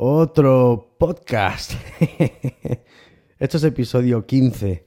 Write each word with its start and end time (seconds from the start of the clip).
otro 0.00 0.94
podcast. 0.96 1.72
Esto 3.38 3.56
es 3.56 3.64
episodio 3.64 4.26
15. 4.26 4.86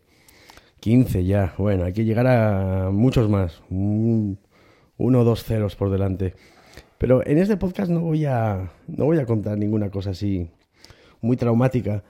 15 0.80 1.26
ya. 1.26 1.54
Bueno, 1.58 1.84
hay 1.84 1.92
que 1.92 2.06
llegar 2.06 2.28
a 2.28 2.92
muchos 2.92 3.30
más. 3.30 3.62
uno 3.70 4.38
o 4.98 5.24
dos 5.26 5.44
ceros 5.44 5.76
por 5.76 5.90
delante. 5.90 6.34
Pero 6.98 7.28
en 7.28 7.40
este 7.40 7.58
podcast 7.58 7.92
no 7.92 8.00
voy 8.00 8.24
a, 8.24 8.72
no 8.88 9.04
voy 9.04 9.20
a 9.20 9.26
contar 9.26 9.58
ninguna 9.58 9.90
cosa 9.90 10.12
así 10.12 10.50
muy 11.20 11.36
traumática. 11.36 12.06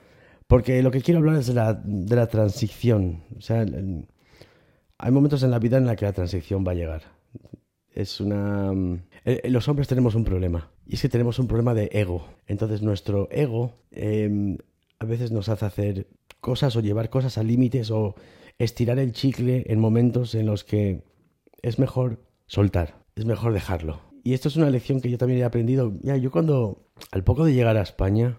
Porque 0.46 0.80
lo 0.80 0.92
que 0.92 1.00
quiero 1.00 1.18
hablar 1.18 1.36
es 1.36 1.48
de 1.48 1.54
la, 1.54 1.74
de 1.74 2.14
la 2.14 2.28
transición. 2.28 3.24
O 3.36 3.40
sea, 3.40 3.66
hay 4.98 5.10
momentos 5.10 5.42
en 5.42 5.50
la 5.50 5.58
vida 5.58 5.76
en 5.76 5.86
la 5.86 5.96
que 5.96 6.04
la 6.04 6.12
transición 6.12 6.64
va 6.64 6.70
a 6.70 6.76
llegar. 6.76 7.02
Es 7.90 8.20
una... 8.20 8.72
Eh, 9.24 9.50
los 9.50 9.66
hombres 9.66 9.88
tenemos 9.88 10.14
un 10.14 10.22
problema. 10.22 10.71
Y 10.86 10.94
es 10.94 11.02
que 11.02 11.08
tenemos 11.08 11.38
un 11.38 11.46
problema 11.46 11.74
de 11.74 11.90
ego. 11.92 12.26
Entonces 12.46 12.82
nuestro 12.82 13.28
ego 13.30 13.74
em, 13.90 14.58
a 14.98 15.04
veces 15.04 15.30
nos 15.30 15.48
hace 15.48 15.64
hacer 15.64 16.08
cosas 16.40 16.74
o 16.76 16.80
llevar 16.80 17.10
cosas 17.10 17.38
a 17.38 17.42
límites 17.42 17.90
o 17.90 18.14
estirar 18.58 18.98
el 18.98 19.12
chicle 19.12 19.64
en 19.68 19.80
momentos 19.80 20.34
en 20.34 20.46
los 20.46 20.64
que 20.64 21.02
es 21.62 21.78
mejor 21.78 22.20
soltar, 22.46 23.02
es 23.14 23.24
mejor 23.24 23.52
dejarlo. 23.52 24.00
Y 24.24 24.34
esto 24.34 24.48
es 24.48 24.56
una 24.56 24.70
lección 24.70 25.00
que 25.00 25.10
yo 25.10 25.18
también 25.18 25.40
he 25.40 25.44
aprendido. 25.44 25.94
Ya, 26.02 26.16
yo 26.16 26.30
cuando, 26.30 26.88
al 27.10 27.24
poco 27.24 27.44
de 27.44 27.54
llegar 27.54 27.76
a 27.76 27.82
España, 27.82 28.38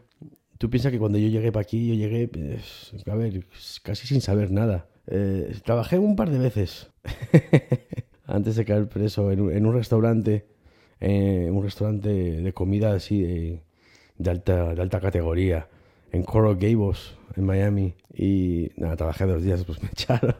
tú 0.57 0.69
piensas 0.69 0.91
que 0.91 0.99
cuando 0.99 1.17
yo 1.17 1.27
llegué 1.27 1.51
para 1.51 1.63
aquí, 1.63 1.87
yo 1.87 1.93
llegué, 1.95 2.27
pues, 2.27 2.93
a 3.05 3.15
ver, 3.15 3.45
casi 3.83 4.07
sin 4.07 4.21
saber 4.21 4.51
nada. 4.51 4.87
Eh, 5.07 5.53
trabajé 5.65 5.99
un 5.99 6.15
par 6.15 6.29
de 6.29 6.39
veces 6.39 6.89
antes 8.25 8.55
de 8.55 8.63
caer 8.63 8.87
preso 8.87 9.31
en, 9.31 9.65
un 9.65 9.73
restaurante, 9.73 10.47
eh, 11.03 11.49
un 11.51 11.61
restaurante 11.61 12.09
de 12.09 12.53
comida 12.53 12.93
así 12.93 13.59
de, 14.17 14.29
alta, 14.29 14.73
de 14.73 14.81
alta 14.81 15.01
categoría, 15.01 15.67
en 16.11 16.23
Coral 16.23 16.55
Gables, 16.55 17.15
en 17.35 17.45
Miami. 17.45 17.95
Y 18.13 18.71
nada, 18.77 18.95
trabajé 18.95 19.25
dos 19.25 19.43
días, 19.43 19.63
pues 19.65 19.83
me 19.83 19.89
echaron. 19.91 20.33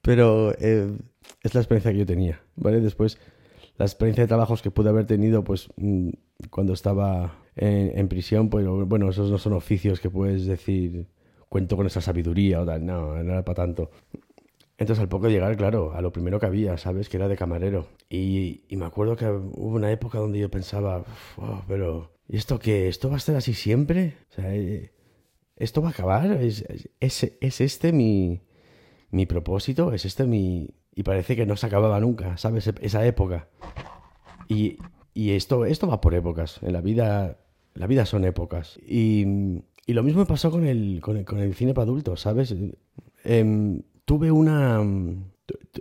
Pero 0.00 0.52
eh, 0.60 0.92
es 1.42 1.54
la 1.54 1.60
experiencia 1.60 1.92
que 1.92 1.98
yo 1.98 2.06
tenía, 2.06 2.40
¿vale? 2.54 2.80
Después, 2.80 3.18
la 3.78 3.84
experiencia 3.84 4.22
de 4.24 4.28
trabajos 4.28 4.62
que 4.62 4.70
pude 4.70 4.90
haber 4.90 5.06
tenido, 5.06 5.42
pues 5.42 5.68
mm, 5.76 6.10
cuando 6.50 6.72
estaba 6.72 7.38
en, 7.56 7.98
en 7.98 8.08
prisión, 8.08 8.48
pues 8.48 8.64
bueno, 8.66 9.10
esos 9.10 9.30
no 9.30 9.38
son 9.38 9.54
oficios 9.54 9.98
que 9.98 10.10
puedes 10.10 10.46
decir 10.46 11.08
cuento 11.48 11.76
con 11.76 11.86
esa 11.86 12.00
sabiduría 12.00 12.60
o 12.60 12.66
tal. 12.66 12.84
No, 12.84 13.22
no 13.22 13.32
era 13.32 13.44
para 13.44 13.56
tanto. 13.56 13.90
Entonces 14.76 15.00
al 15.00 15.08
poco 15.08 15.28
llegar, 15.28 15.56
claro, 15.56 15.92
a 15.94 16.00
lo 16.00 16.12
primero 16.12 16.40
que 16.40 16.46
había, 16.46 16.76
¿sabes? 16.78 17.08
Que 17.08 17.16
era 17.16 17.28
de 17.28 17.36
camarero. 17.36 17.88
Y, 18.10 18.64
me 18.70 18.84
acuerdo 18.84 19.16
que 19.16 19.26
hubo 19.26 19.76
una 19.76 19.92
época 19.92 20.18
donde 20.18 20.40
yo 20.40 20.50
pensaba, 20.50 21.04
oh, 21.36 21.62
pero 21.68 22.12
¿y 22.28 22.36
esto 22.36 22.58
qué? 22.58 22.88
¿Esto 22.88 23.08
va 23.08 23.14
a 23.14 23.18
estar 23.18 23.36
así 23.36 23.54
siempre? 23.54 24.16
Eh, 24.36 24.90
¿esto 25.56 25.80
va 25.80 25.88
a 25.88 25.92
acabar? 25.92 26.26
¿Es, 26.42 26.64
es, 27.00 27.60
este 27.60 27.92
mi, 27.92 28.40
mi 29.10 29.26
propósito? 29.26 29.92
¿Es 29.92 30.04
este 30.04 30.24
mi...? 30.24 30.70
Y 30.96 31.02
parece 31.02 31.36
que 31.36 31.46
no 31.46 31.56
se 31.56 31.66
acababa 31.66 31.98
nunca, 32.00 32.36
¿sabes? 32.36 32.68
Esa 32.80 33.06
época. 33.06 33.48
Y, 34.48 34.78
esto, 35.14 35.64
esto 35.66 35.86
va 35.86 36.00
por 36.00 36.14
épocas. 36.14 36.60
En 36.62 36.72
la 36.72 36.80
vida, 36.80 37.38
la 37.74 37.86
vida 37.86 38.06
son 38.06 38.24
épocas. 38.24 38.78
Y 38.86 39.24
lo 39.86 40.02
mismo 40.02 40.20
me 40.20 40.26
pasó 40.26 40.50
con 40.50 40.66
el, 40.66 41.00
con 41.00 41.16
el, 41.16 41.24
con 41.24 41.38
el 41.38 41.54
cine 41.54 41.74
para 41.74 41.84
adultos, 41.84 42.20
¿sabes? 42.20 42.54
Em, 43.24 43.82
tuve 44.04 44.30
una... 44.30 44.82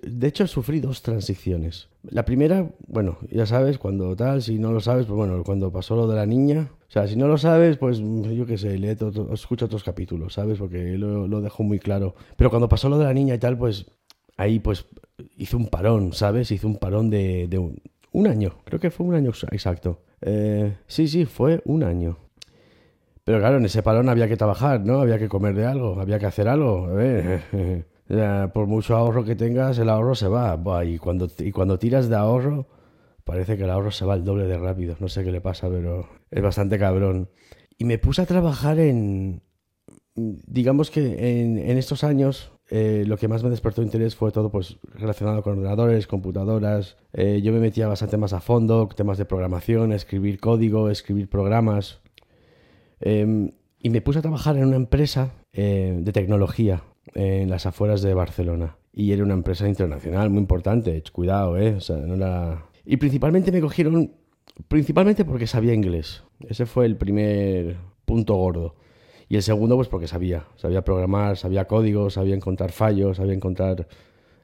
De 0.02 0.28
hecho, 0.28 0.46
sufrí 0.48 0.80
dos 0.80 1.02
transiciones. 1.02 1.88
La 2.04 2.26
primera, 2.26 2.70
bueno, 2.88 3.18
ya 3.32 3.46
sabes, 3.46 3.78
cuando 3.78 4.16
tal, 4.16 4.42
si 4.42 4.60
no 4.60 4.74
lo 4.74 4.82
sabes, 4.82 5.06
pues 5.06 5.16
bueno, 5.16 5.44
cuando 5.44 5.72
pasó 5.72 5.96
lo 5.96 6.08
de 6.08 6.16
la 6.16 6.26
niña. 6.26 6.70
O 6.90 6.92
sea, 6.92 7.08
si 7.08 7.16
no 7.16 7.28
lo 7.28 7.38
sabes, 7.38 7.78
pues 7.78 8.00
yo 8.00 8.46
qué 8.46 8.58
sé, 8.58 8.78
lee 8.78 8.96
todo, 8.96 9.34
escucha 9.34 9.66
otros 9.66 9.84
capítulos, 9.84 10.34
¿sabes? 10.34 10.60
Porque 10.60 10.98
lo, 10.98 11.28
lo 11.28 11.42
dejo 11.42 11.64
muy 11.64 11.80
claro. 11.80 12.16
Pero 12.36 12.50
cuando 12.50 12.68
pasó 12.68 12.90
lo 12.90 12.98
de 12.98 13.06
la 13.06 13.14
niña 13.14 13.36
y 13.36 13.40
tal, 13.40 13.58
pues 13.58 13.86
ahí 14.38 14.60
pues 14.60 14.86
hice 15.38 15.56
un 15.56 15.68
parón, 15.68 16.14
¿sabes? 16.14 16.52
Hice 16.52 16.68
un 16.68 16.78
parón 16.78 17.10
de, 17.10 17.48
un, 18.12 18.28
año. 18.28 18.56
Creo 18.66 18.80
que 18.80 18.92
fue 18.92 19.06
un 19.06 19.16
año 19.16 19.32
exacto. 19.52 20.02
Eh, 20.22 20.76
sí, 20.88 21.08
sí, 21.08 21.26
fue 21.26 21.62
un 21.66 21.84
año. 21.84 22.18
Pero 23.24 23.40
claro, 23.40 23.58
en 23.58 23.66
ese 23.66 23.84
parón 23.84 24.10
había 24.10 24.28
que 24.28 24.38
trabajar, 24.38 24.82
¿no? 24.82 25.00
Había 25.00 25.18
que 25.18 25.30
comer 25.30 25.56
de 25.56 25.66
algo, 25.66 26.00
había 26.00 26.20
que 26.20 26.26
hacer 26.26 26.48
algo. 26.48 26.88
A 26.88 26.94
ver, 26.94 27.44
por 28.08 28.68
mucho 28.68 28.96
ahorro 28.96 29.24
que 29.24 29.36
tengas, 29.36 29.78
el 29.80 29.90
ahorro 29.90 30.16
se 30.16 30.28
va. 30.28 30.58
y, 30.86 30.98
cuando, 30.98 31.30
y 31.40 31.52
cuando 31.52 31.80
tiras 31.80 32.10
de 32.10 32.16
ahorro, 32.16 32.68
parece 33.24 33.58
que 33.58 33.64
el 33.64 33.70
ahorro 33.70 33.92
se 33.92 34.06
va 34.06 34.16
el 34.16 34.24
doble 34.24 34.46
de 34.46 34.58
rápido. 34.58 34.96
No 35.00 35.08
sé 35.08 35.24
qué 35.24 35.32
le 35.32 35.42
pasa, 35.42 35.70
pero 35.70 36.08
es 36.32 36.42
bastante 36.42 36.78
cabrón. 36.80 37.30
Y 37.78 37.86
me 37.86 37.98
puse 37.98 38.22
a 38.22 38.26
trabajar 38.26 38.80
en... 38.80 39.42
Digamos 40.16 40.92
que 40.92 41.42
en, 41.42 41.58
en 41.58 41.78
estos 41.78 42.04
años 42.04 42.54
eh, 42.70 43.04
lo 43.06 43.18
que 43.18 43.28
más 43.28 43.44
me 43.44 43.50
despertó 43.50 43.82
interés 43.82 44.16
fue 44.16 44.32
todo 44.32 44.50
pues 44.50 44.78
relacionado 44.96 45.44
con 45.44 45.60
ordenadores, 45.60 46.08
computadoras. 46.08 46.98
Eh, 47.14 47.42
yo 47.44 47.52
me 47.52 47.60
metía 47.60 47.88
bastante 47.88 48.18
más 48.18 48.34
a 48.34 48.40
fondo, 48.40 48.88
temas 48.96 49.18
de 49.18 49.26
programación, 49.26 49.92
escribir 49.92 50.40
código, 50.40 50.90
escribir 50.90 51.30
programas. 51.30 52.02
Em, 53.00 53.52
y 53.80 53.90
me 53.90 54.02
puse 54.02 54.20
a 54.20 54.22
trabajar 54.22 54.58
en 54.58 54.66
una 54.66 54.78
empresa 54.78 55.34
eh, 55.52 56.00
de 56.02 56.12
tecnología 56.14 56.84
en 57.16 57.50
las 57.50 57.66
afueras 57.66 58.02
de 58.02 58.14
Barcelona. 58.14 58.78
Y 58.92 59.12
era 59.12 59.24
una 59.24 59.34
empresa 59.34 59.68
internacional 59.68 60.30
muy 60.30 60.40
importante, 60.40 61.02
cuidado, 61.12 61.58
¿eh? 61.58 61.76
O 61.76 61.82
sea, 61.82 61.98
no 61.98 62.16
era... 62.16 62.66
Y 62.86 62.98
principalmente 62.98 63.52
me 63.52 63.62
cogieron, 63.62 64.14
principalmente 64.68 65.26
porque 65.26 65.48
sabía 65.48 65.74
inglés. 65.74 66.24
Ese 66.48 66.66
fue 66.66 66.86
el 66.86 66.98
primer 66.98 67.78
punto 68.06 68.36
gordo. 68.36 68.76
Y 69.30 69.36
el 69.36 69.44
segundo, 69.44 69.76
pues 69.76 69.88
porque 69.88 70.08
sabía. 70.08 70.46
Sabía 70.58 70.84
programar, 70.84 71.38
sabía 71.38 71.66
código, 71.66 72.10
sabía 72.10 72.36
encontrar 72.36 72.72
fallos, 72.72 73.18
sabía 73.18 73.34
encontrar, 73.34 73.88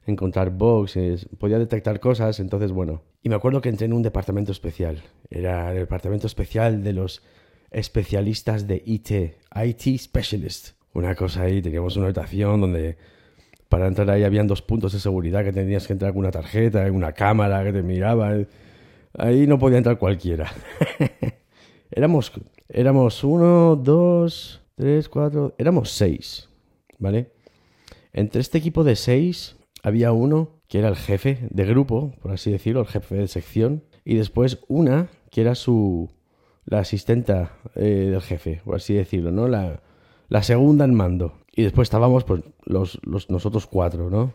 encontrar 0.06 0.52
bugs, 0.52 0.98
podía 1.38 1.60
detectar 1.60 2.00
cosas. 2.00 2.40
Entonces, 2.40 2.72
bueno. 2.72 3.04
Y 3.22 3.30
me 3.30 3.36
acuerdo 3.36 3.62
que 3.62 3.70
entré 3.70 3.86
en 3.86 3.94
un 3.94 4.02
departamento 4.02 4.52
especial. 4.52 5.04
Era 5.30 5.72
el 5.72 5.80
departamento 5.80 6.26
especial 6.26 6.84
de 6.84 6.94
los 6.94 7.22
especialistas 7.70 8.66
de 8.68 8.82
IT, 8.86 9.12
IT 9.54 10.00
Specialist. 10.00 10.79
Una 10.94 11.16
cosa 11.16 11.44
ahí, 11.44 11.62
teníamos 11.62 11.96
una 11.98 12.06
habitación 12.06 12.62
donde 12.62 12.98
para 13.70 13.88
entrar 13.88 14.10
ahí 14.10 14.24
habían 14.24 14.48
dos 14.48 14.62
puntos 14.62 14.94
de 14.94 15.00
seguridad 15.00 15.44
que 15.44 15.54
tenías 15.54 15.86
que 15.86 15.94
entrar 15.94 16.12
con 16.12 16.20
una 16.20 16.32
tarjeta, 16.32 16.92
una 16.92 17.14
cámara 17.14 17.64
que 17.64 17.72
te 17.72 17.84
miraba. 17.84 18.34
Ahí 19.18 19.46
no 19.46 19.60
podía 19.60 19.78
entrar 19.78 20.00
cualquiera. 20.00 20.52
éramos, 21.92 22.32
éramos 22.68 23.24
uno, 23.24 23.76
dos, 23.76 24.62
tres, 24.76 25.08
cuatro, 25.08 25.54
éramos 25.60 25.92
seis, 25.92 26.50
¿vale? 26.98 27.32
Entre 28.12 28.42
este 28.42 28.58
equipo 28.58 28.84
de 28.84 28.96
seis 28.96 29.56
había 29.84 30.12
uno 30.12 30.60
que 30.68 30.80
era 30.80 30.90
el 30.90 30.96
jefe 30.96 31.48
de 31.50 31.66
grupo, 31.66 32.14
por 32.22 32.32
así 32.32 32.52
decirlo, 32.52 32.82
el 32.82 32.88
jefe 32.88 33.16
de 33.16 33.28
sección, 33.28 33.84
y 34.04 34.16
después 34.16 34.60
una 34.68 35.10
que 35.30 35.42
era 35.42 35.54
su, 35.54 36.10
la 36.66 36.80
asistenta 36.80 37.54
eh, 37.76 38.10
del 38.12 38.22
jefe, 38.22 38.62
por 38.66 38.76
así 38.76 38.96
decirlo, 38.96 39.32
¿no? 39.32 39.48
La, 39.48 39.82
la, 40.30 40.44
segunda 40.44 40.86
en 40.86 40.94
mando. 40.94 41.34
Y 41.56 41.64
después 41.64 41.88
estábamos, 41.88 42.24
pues, 42.24 42.42
los, 42.66 43.00
los 43.04 43.30
nosotros 43.30 43.68
cuatro, 43.68 44.10
¿no? 44.10 44.34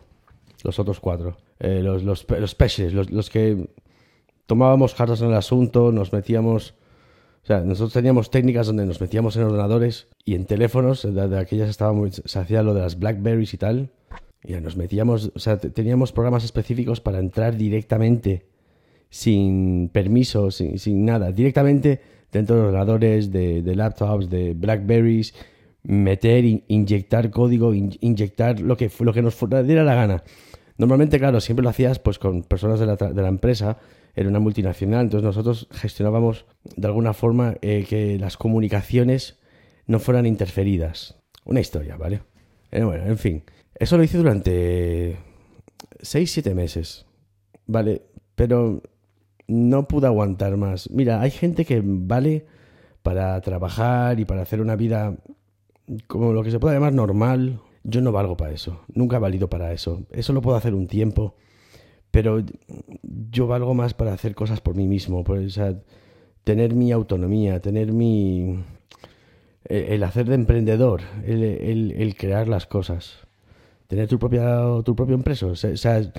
Los 0.63 0.79
otros 0.79 0.99
cuatro. 0.99 1.37
Eh, 1.59 1.81
los, 1.83 2.03
los, 2.03 2.25
los 2.29 2.57
los, 2.93 3.11
los 3.11 3.29
que 3.29 3.69
tomábamos 4.45 4.93
cartas 4.93 5.21
en 5.21 5.29
el 5.29 5.35
asunto, 5.35 5.91
nos 5.91 6.13
metíamos... 6.13 6.75
O 7.43 7.47
sea, 7.47 7.59
nosotros 7.61 7.93
teníamos 7.93 8.31
técnicas 8.31 8.65
donde 8.65 8.87
nos 8.87 8.99
metíamos 8.99 9.35
en 9.37 9.43
ordenadores 9.43 10.07
y 10.23 10.33
en 10.33 10.45
teléfonos, 10.45 11.03
de, 11.03 11.37
aquellas 11.37 11.69
estábamos, 11.69 12.23
se 12.25 12.39
hacía 12.39 12.63
lo 12.63 12.73
de 12.73 12.81
las 12.81 12.97
Blackberries 12.97 13.53
y 13.53 13.57
tal. 13.57 13.91
Y 14.43 14.53
nos 14.53 14.75
metíamos, 14.75 15.31
o 15.35 15.39
sea, 15.39 15.57
teníamos 15.57 16.11
programas 16.11 16.43
específicos 16.43 17.01
para 17.01 17.19
entrar 17.19 17.55
directamente, 17.55 18.47
sin 19.09 19.89
permiso, 19.89 20.49
sin, 20.49 20.79
sin 20.79 21.05
nada, 21.05 21.31
directamente 21.31 22.01
dentro 22.31 22.55
de 22.55 22.61
ordenadores, 22.63 23.31
de, 23.31 23.75
laptops, 23.75 24.29
de 24.29 24.53
Blackberries, 24.53 25.33
meter, 25.87 26.45
inyectar 26.67 27.29
código, 27.29 27.73
inyectar 27.73 28.59
lo 28.59 28.77
que, 28.77 28.91
lo 28.99 29.13
que 29.13 29.21
nos 29.21 29.37
diera 29.65 29.83
la 29.83 29.95
gana. 29.95 30.23
Normalmente, 30.77 31.19
claro, 31.19 31.39
siempre 31.39 31.63
lo 31.63 31.69
hacías 31.69 31.99
pues 31.99 32.19
con 32.19 32.43
personas 32.43 32.79
de 32.79 32.85
la, 32.85 32.95
de 32.95 33.21
la 33.21 33.27
empresa, 33.29 33.77
era 34.15 34.29
una 34.29 34.39
multinacional, 34.39 35.01
entonces 35.05 35.25
nosotros 35.25 35.67
gestionábamos 35.71 36.45
de 36.75 36.87
alguna 36.87 37.13
forma 37.13 37.55
eh, 37.61 37.85
que 37.87 38.17
las 38.17 38.37
comunicaciones 38.37 39.39
no 39.87 39.99
fueran 39.99 40.25
interferidas. 40.25 41.17
Una 41.45 41.59
historia, 41.59 41.95
¿vale? 41.97 42.21
Eh, 42.71 42.83
bueno, 42.83 43.05
en 43.05 43.17
fin, 43.17 43.43
eso 43.75 43.97
lo 43.97 44.03
hice 44.03 44.17
durante 44.17 45.17
6-7 45.99 46.53
meses, 46.55 47.05
¿vale? 47.67 48.03
Pero 48.35 48.81
no 49.47 49.87
pude 49.87 50.07
aguantar 50.07 50.57
más. 50.57 50.89
Mira, 50.89 51.21
hay 51.21 51.31
gente 51.31 51.65
que 51.65 51.81
vale 51.83 52.45
para 53.03 53.39
trabajar 53.41 54.19
y 54.19 54.25
para 54.25 54.41
hacer 54.41 54.61
una 54.61 54.75
vida 54.75 55.15
como 56.07 56.33
lo 56.33 56.43
que 56.43 56.51
se 56.51 56.59
puede 56.59 56.75
llamar 56.75 56.93
normal. 56.93 57.59
Yo 57.83 58.01
no 58.01 58.11
valgo 58.11 58.35
para 58.35 58.53
eso. 58.53 58.81
Nunca 58.93 59.17
he 59.17 59.19
valido 59.19 59.49
para 59.49 59.71
eso. 59.71 60.03
Eso 60.11 60.33
lo 60.33 60.41
puedo 60.41 60.57
hacer 60.57 60.73
un 60.73 60.87
tiempo. 60.87 61.35
Pero 62.11 62.43
yo 63.29 63.47
valgo 63.47 63.73
más 63.73 63.93
para 63.93 64.13
hacer 64.13 64.35
cosas 64.35 64.61
por 64.61 64.75
mí 64.75 64.87
mismo. 64.87 65.23
Por, 65.23 65.39
tener 66.45 66.75
mi 66.75 66.93
autonomía, 66.93 67.59
tener 67.59 67.91
mi... 67.91 68.63
el 69.65 70.03
hacer 70.03 70.27
de 70.27 70.35
emprendedor, 70.35 71.01
el, 71.25 72.15
crear 72.17 72.47
las 72.47 72.67
cosas, 72.67 73.19
tener 73.87 74.07
tu, 74.07 74.17
propia, 74.19 74.61
tu 74.85 74.95
propio 74.95 75.15
empresa, 75.15 75.47
o 75.47 75.55
sea, 75.55 76.13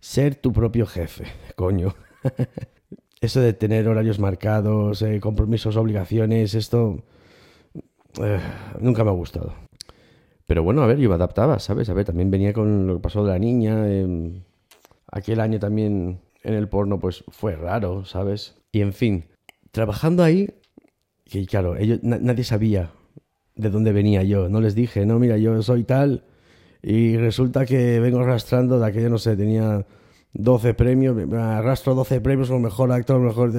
ser 0.00 0.36
tu 0.36 0.52
propio 0.52 0.86
jefe, 0.86 1.24
coño. 1.56 1.94
Eso 3.20 3.40
de 3.40 3.52
tener 3.52 3.86
horarios 3.86 4.18
marcados, 4.18 5.02
eh, 5.02 5.20
compromisos, 5.20 5.76
obligaciones, 5.76 6.54
esto 6.54 7.04
eh, 8.20 8.40
nunca 8.80 9.04
me 9.04 9.10
ha 9.10 9.14
gustado. 9.14 9.54
Pero 10.46 10.62
bueno, 10.62 10.82
a 10.82 10.86
ver, 10.86 10.98
yo 10.98 11.08
me 11.08 11.14
adaptaba, 11.14 11.58
¿sabes? 11.58 11.88
A 11.88 11.94
ver, 11.94 12.04
también 12.04 12.30
venía 12.30 12.52
con 12.52 12.86
lo 12.86 12.96
que 12.96 13.00
pasó 13.00 13.24
de 13.24 13.32
la 13.32 13.38
niña. 13.38 13.88
Em, 13.88 14.42
aquel 15.10 15.40
año 15.40 15.58
también 15.58 16.20
en 16.42 16.54
el 16.54 16.68
porno, 16.68 16.98
pues 16.98 17.24
fue 17.28 17.56
raro, 17.56 18.04
¿sabes? 18.04 18.56
Y 18.72 18.80
en 18.80 18.92
fin, 18.92 19.26
trabajando 19.70 20.22
ahí, 20.22 20.50
que 21.24 21.46
claro, 21.46 21.76
ellos, 21.76 22.00
nadie 22.02 22.44
sabía 22.44 22.90
de 23.56 23.70
dónde 23.70 23.92
venía 23.92 24.22
yo. 24.22 24.48
No 24.48 24.60
les 24.60 24.74
dije, 24.74 25.06
no, 25.06 25.18
mira, 25.18 25.38
yo 25.38 25.62
soy 25.62 25.84
tal. 25.84 26.24
Y 26.82 27.16
resulta 27.16 27.64
que 27.64 28.00
vengo 28.00 28.20
arrastrando 28.20 28.78
de 28.78 28.86
aquello, 28.86 29.08
no 29.08 29.18
sé, 29.18 29.36
tenía 29.36 29.86
12 30.32 30.74
premios, 30.74 31.16
arrastro 31.32 31.94
12 31.94 32.20
premios 32.20 32.48
como 32.48 32.60
mejor 32.60 32.92
actor, 32.92 33.20
mejor... 33.20 33.52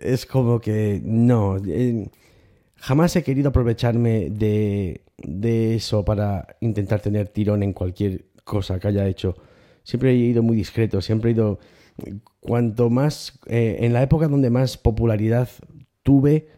Es 0.00 0.26
como 0.26 0.60
que 0.60 1.00
no. 1.02 1.56
Jamás 2.76 3.16
he 3.16 3.22
querido 3.22 3.48
aprovecharme 3.48 4.30
de, 4.30 5.02
de 5.18 5.74
eso 5.76 6.04
para 6.04 6.56
intentar 6.60 7.00
tener 7.00 7.28
tirón 7.28 7.62
en 7.62 7.72
cualquier 7.72 8.26
cosa 8.44 8.78
que 8.78 8.88
haya 8.88 9.06
hecho. 9.06 9.36
Siempre 9.82 10.10
he 10.10 10.14
ido 10.14 10.42
muy 10.42 10.56
discreto, 10.56 11.00
siempre 11.00 11.30
he 11.30 11.34
ido... 11.34 11.58
Cuanto 12.40 12.90
más... 12.90 13.38
Eh, 13.46 13.78
en 13.80 13.92
la 13.92 14.02
época 14.02 14.28
donde 14.28 14.50
más 14.50 14.76
popularidad 14.76 15.48
tuve, 16.02 16.48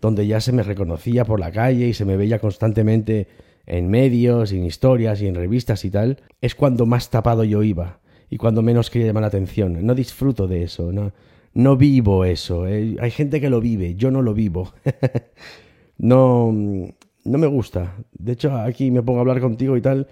donde 0.00 0.26
ya 0.26 0.40
se 0.40 0.52
me 0.52 0.62
reconocía 0.62 1.24
por 1.24 1.40
la 1.40 1.50
calle 1.52 1.88
y 1.88 1.94
se 1.94 2.04
me 2.04 2.16
veía 2.16 2.38
constantemente 2.38 3.28
en 3.66 3.88
medios, 3.88 4.52
en 4.52 4.64
historias 4.64 5.20
y 5.20 5.26
en 5.26 5.34
revistas 5.34 5.84
y 5.84 5.90
tal, 5.90 6.22
es 6.40 6.54
cuando 6.54 6.86
más 6.86 7.10
tapado 7.10 7.44
yo 7.44 7.62
iba 7.62 8.00
y 8.30 8.36
cuando 8.36 8.62
menos 8.62 8.90
quería 8.90 9.08
llamar 9.08 9.22
la 9.22 9.28
atención. 9.28 9.84
No 9.84 9.94
disfruto 9.94 10.46
de 10.46 10.62
eso, 10.62 10.92
no, 10.92 11.12
no 11.56 11.78
vivo 11.78 12.26
eso. 12.26 12.68
Eh. 12.68 12.96
Hay 13.00 13.10
gente 13.10 13.40
que 13.40 13.48
lo 13.48 13.60
vive, 13.60 13.94
yo 13.94 14.10
no 14.10 14.20
lo 14.20 14.34
vivo. 14.34 14.74
no, 15.98 16.52
no 16.52 17.38
me 17.38 17.46
gusta. 17.46 17.96
De 18.12 18.32
hecho, 18.32 18.54
aquí 18.54 18.90
me 18.90 19.02
pongo 19.02 19.18
a 19.18 19.22
hablar 19.22 19.40
contigo 19.40 19.76
y 19.76 19.80
tal, 19.80 20.06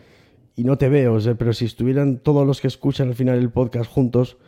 y 0.56 0.64
no 0.64 0.79
te 0.79 0.88
veo, 0.88 1.19
pero 1.37 1.52
si 1.52 1.67
estuvieran 1.67 2.19
todos 2.19 2.46
los 2.46 2.62
que 2.62 2.69
escuchan 2.69 3.08
al 3.08 3.14
final 3.14 3.38
el 3.38 3.50
podcast 3.50 3.91
juntos, 3.91 4.38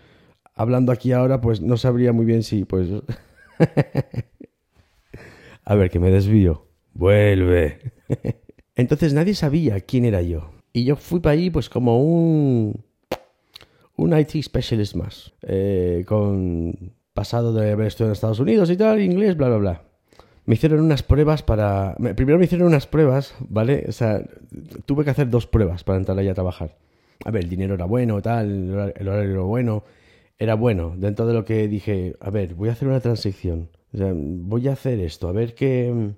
hablando 0.54 0.90
aquí 0.90 1.12
ahora, 1.12 1.42
pues 1.42 1.60
no 1.60 1.76
sabría 1.76 2.14
muy 2.14 2.24
bien 2.24 2.42
si, 2.42 2.64
pues... 2.64 2.88
a 5.64 5.74
ver, 5.74 5.90
que 5.90 6.00
me 6.00 6.10
desvío. 6.10 6.66
Vuelve. 6.94 7.92
Entonces 8.74 9.12
nadie 9.12 9.34
sabía 9.34 9.80
quién 9.80 10.06
era 10.06 10.22
yo. 10.22 10.50
Y 10.72 10.84
yo 10.84 10.96
fui 10.96 11.20
para 11.20 11.34
allí 11.34 11.50
pues 11.50 11.68
como 11.68 12.02
un 12.02 12.86
un 13.96 14.16
IT 14.16 14.42
specialist 14.42 14.94
más, 14.94 15.32
eh, 15.42 16.04
con 16.06 16.92
pasado 17.14 17.52
de 17.52 17.72
haber 17.72 17.86
estudiado 17.86 18.10
en 18.10 18.12
Estados 18.12 18.40
Unidos 18.40 18.70
y 18.70 18.76
tal, 18.76 19.00
inglés, 19.00 19.36
bla, 19.36 19.48
bla, 19.48 19.56
bla. 19.56 19.82
Me 20.44 20.54
hicieron 20.54 20.80
unas 20.80 21.02
pruebas 21.02 21.42
para... 21.42 21.96
Primero 22.14 22.38
me 22.38 22.44
hicieron 22.44 22.68
unas 22.68 22.86
pruebas, 22.86 23.34
¿vale? 23.40 23.84
O 23.88 23.92
sea, 23.92 24.22
tuve 24.84 25.02
que 25.02 25.10
hacer 25.10 25.28
dos 25.28 25.46
pruebas 25.46 25.82
para 25.82 25.98
entrar 25.98 26.16
ahí 26.18 26.28
a 26.28 26.34
trabajar. 26.34 26.76
A 27.24 27.30
ver, 27.32 27.44
el 27.44 27.50
dinero 27.50 27.74
era 27.74 27.86
bueno, 27.86 28.22
tal, 28.22 28.92
el 28.94 29.08
horario 29.08 29.32
era 29.32 29.40
bueno, 29.40 29.82
era 30.38 30.54
bueno. 30.54 30.94
Dentro 30.96 31.26
de 31.26 31.34
lo 31.34 31.44
que 31.44 31.66
dije, 31.66 32.14
a 32.20 32.30
ver, 32.30 32.54
voy 32.54 32.68
a 32.68 32.72
hacer 32.72 32.86
una 32.86 33.00
transición. 33.00 33.70
O 33.92 33.96
sea, 33.96 34.12
voy 34.14 34.68
a 34.68 34.72
hacer 34.72 35.00
esto, 35.00 35.28
a 35.28 35.32
ver 35.32 35.54
qué... 35.54 36.12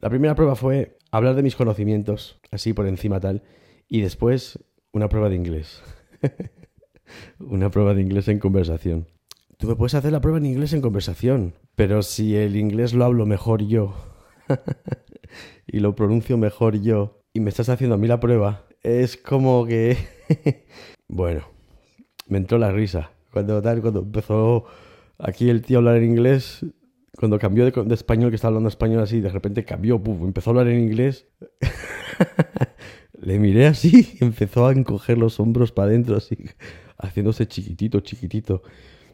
La 0.00 0.10
primera 0.10 0.34
prueba 0.34 0.54
fue 0.54 0.96
hablar 1.10 1.34
de 1.34 1.42
mis 1.42 1.56
conocimientos, 1.56 2.38
así 2.50 2.72
por 2.72 2.86
encima 2.86 3.18
tal, 3.18 3.42
y 3.88 4.02
después 4.02 4.58
una 4.92 5.08
prueba 5.08 5.28
de 5.28 5.36
inglés. 5.36 5.82
Una 7.38 7.70
prueba 7.70 7.94
de 7.94 8.02
inglés 8.02 8.28
en 8.28 8.38
conversación. 8.38 9.06
Tú 9.58 9.66
me 9.66 9.74
puedes 9.74 9.94
hacer 9.94 10.12
la 10.12 10.20
prueba 10.20 10.38
en 10.38 10.46
inglés 10.46 10.72
en 10.72 10.80
conversación, 10.80 11.54
pero 11.74 12.02
si 12.02 12.36
el 12.36 12.54
inglés 12.54 12.94
lo 12.94 13.04
hablo 13.04 13.26
mejor 13.26 13.66
yo 13.66 13.92
y 15.66 15.80
lo 15.80 15.96
pronuncio 15.96 16.38
mejor 16.38 16.80
yo 16.80 17.22
y 17.32 17.40
me 17.40 17.50
estás 17.50 17.68
haciendo 17.68 17.96
a 17.96 17.98
mí 17.98 18.06
la 18.06 18.20
prueba, 18.20 18.66
es 18.82 19.16
como 19.16 19.66
que... 19.66 19.96
bueno, 21.08 21.42
me 22.28 22.38
entró 22.38 22.56
la 22.58 22.70
risa. 22.70 23.10
Cuando, 23.32 23.60
tal, 23.60 23.80
cuando 23.80 24.00
empezó 24.00 24.64
aquí 25.18 25.50
el 25.50 25.62
tío 25.62 25.78
a 25.78 25.80
hablar 25.80 25.96
en 25.96 26.04
inglés, 26.04 26.64
cuando 27.18 27.40
cambió 27.40 27.68
de, 27.68 27.94
español, 27.94 28.30
que 28.30 28.36
estaba 28.36 28.50
hablando 28.50 28.68
español 28.68 29.02
así, 29.02 29.20
de 29.20 29.30
repente 29.30 29.64
cambió, 29.64 30.00
empezó 30.04 30.50
a 30.50 30.52
hablar 30.52 30.68
en 30.68 30.80
inglés. 30.84 31.26
Le 33.20 33.40
miré 33.40 33.66
así 33.66 34.18
y 34.20 34.24
empezó 34.24 34.68
a 34.68 34.72
encoger 34.72 35.18
los 35.18 35.40
hombros 35.40 35.72
para 35.72 35.88
adentro, 35.88 36.16
así 36.16 36.36
haciéndose 36.98 37.46
chiquitito, 37.46 38.00
chiquitito. 38.00 38.62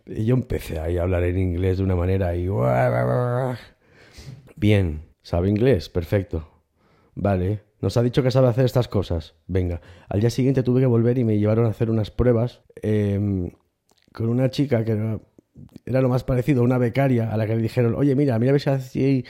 Y 0.06 0.24
yo 0.24 0.34
empecé 0.34 0.78
ahí 0.80 0.98
a 0.98 1.02
hablar 1.02 1.24
en 1.24 1.38
inglés 1.38 1.78
de 1.78 1.84
una 1.84 1.96
manera 1.96 2.36
y... 2.36 2.48
Bien, 4.56 5.02
¿sabe 5.22 5.48
inglés? 5.48 5.88
Perfecto. 5.88 6.48
Vale, 7.14 7.62
nos 7.80 7.96
ha 7.96 8.02
dicho 8.02 8.22
que 8.22 8.30
sabe 8.30 8.48
hacer 8.48 8.64
estas 8.64 8.88
cosas. 8.88 9.34
Venga, 9.46 9.80
al 10.08 10.20
día 10.20 10.30
siguiente 10.30 10.62
tuve 10.62 10.80
que 10.80 10.86
volver 10.86 11.18
y 11.18 11.24
me 11.24 11.38
llevaron 11.38 11.66
a 11.66 11.68
hacer 11.68 11.90
unas 11.90 12.10
pruebas 12.10 12.62
em, 12.82 13.50
con 14.12 14.28
una 14.28 14.50
chica 14.50 14.84
que 14.84 14.92
era, 14.92 16.00
lo 16.00 16.08
más 16.08 16.24
parecido 16.24 16.62
a 16.62 16.64
una 16.64 16.78
becaria 16.78 17.32
a 17.32 17.36
la 17.36 17.46
que 17.46 17.56
le 17.56 17.62
dijeron, 17.62 17.94
oye, 17.94 18.14
mira, 18.14 18.38
mira 18.38 18.50
a 18.50 18.58
ver 18.58 18.80
si 18.80 19.24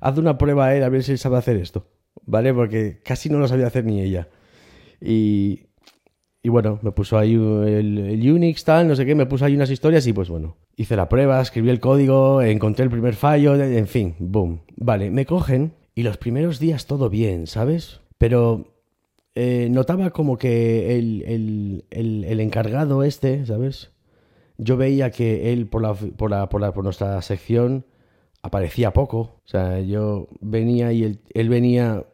haz 0.00 0.18
una 0.18 0.38
prueba 0.38 0.66
a 0.66 0.76
él, 0.76 0.82
a 0.82 0.88
ver 0.88 1.02
si 1.02 1.16
sabe 1.16 1.38
hacer 1.38 1.56
esto. 1.56 1.86
¿Vale? 2.26 2.52
Porque 2.52 3.00
casi 3.04 3.30
no 3.30 3.38
lo 3.38 3.48
sabía 3.48 3.66
hacer 3.66 3.84
ni 3.84 4.00
ella. 4.00 4.28
Y, 5.00 5.69
y 6.42 6.48
bueno, 6.48 6.78
me 6.82 6.92
puso 6.92 7.18
ahí 7.18 7.34
el, 7.34 8.32
Unix, 8.32 8.64
tal, 8.64 8.88
no 8.88 8.96
sé 8.96 9.04
qué, 9.04 9.14
me 9.14 9.26
puso 9.26 9.44
ahí 9.44 9.54
unas 9.54 9.70
historias 9.70 10.06
y 10.06 10.12
pues 10.12 10.30
bueno, 10.30 10.56
hice 10.76 10.96
la 10.96 11.08
prueba, 11.08 11.40
escribí 11.40 11.68
el 11.68 11.80
código, 11.80 12.40
encontré 12.40 12.84
el 12.84 12.90
primer 12.90 13.14
fallo, 13.14 13.54
en 13.54 13.86
fin, 13.86 14.14
boom. 14.18 14.62
Vale, 14.76 15.10
me 15.10 15.26
cogen 15.26 15.74
y 15.94 16.02
los 16.02 16.16
primeros 16.16 16.58
días 16.58 16.86
todo 16.86 17.10
bien, 17.10 17.46
¿sabes? 17.46 18.00
Pero 18.16 18.72
eh, 19.34 19.68
notaba 19.70 20.10
como 20.10 20.38
que 20.38 20.98
el, 20.98 21.84
el, 21.90 22.40
encargado 22.40 23.04
este, 23.04 23.44
¿sabes? 23.44 23.90
Yo 24.56 24.78
veía 24.78 25.10
que 25.10 25.52
él 25.52 25.66
por, 25.66 25.82
la, 25.82 25.94
por, 25.94 26.30
la, 26.30 26.48
por, 26.48 26.60
la, 26.60 26.72
por 26.72 26.84
nuestra 26.84 27.20
sección 27.20 27.84
aparecía 28.42 28.94
poco. 28.94 29.18
O 29.18 29.42
sea, 29.44 29.80
yo 29.80 30.28
venía 30.40 30.92
y 30.92 31.04
él, 31.04 31.20
él 31.34 31.50
venía 31.50 32.06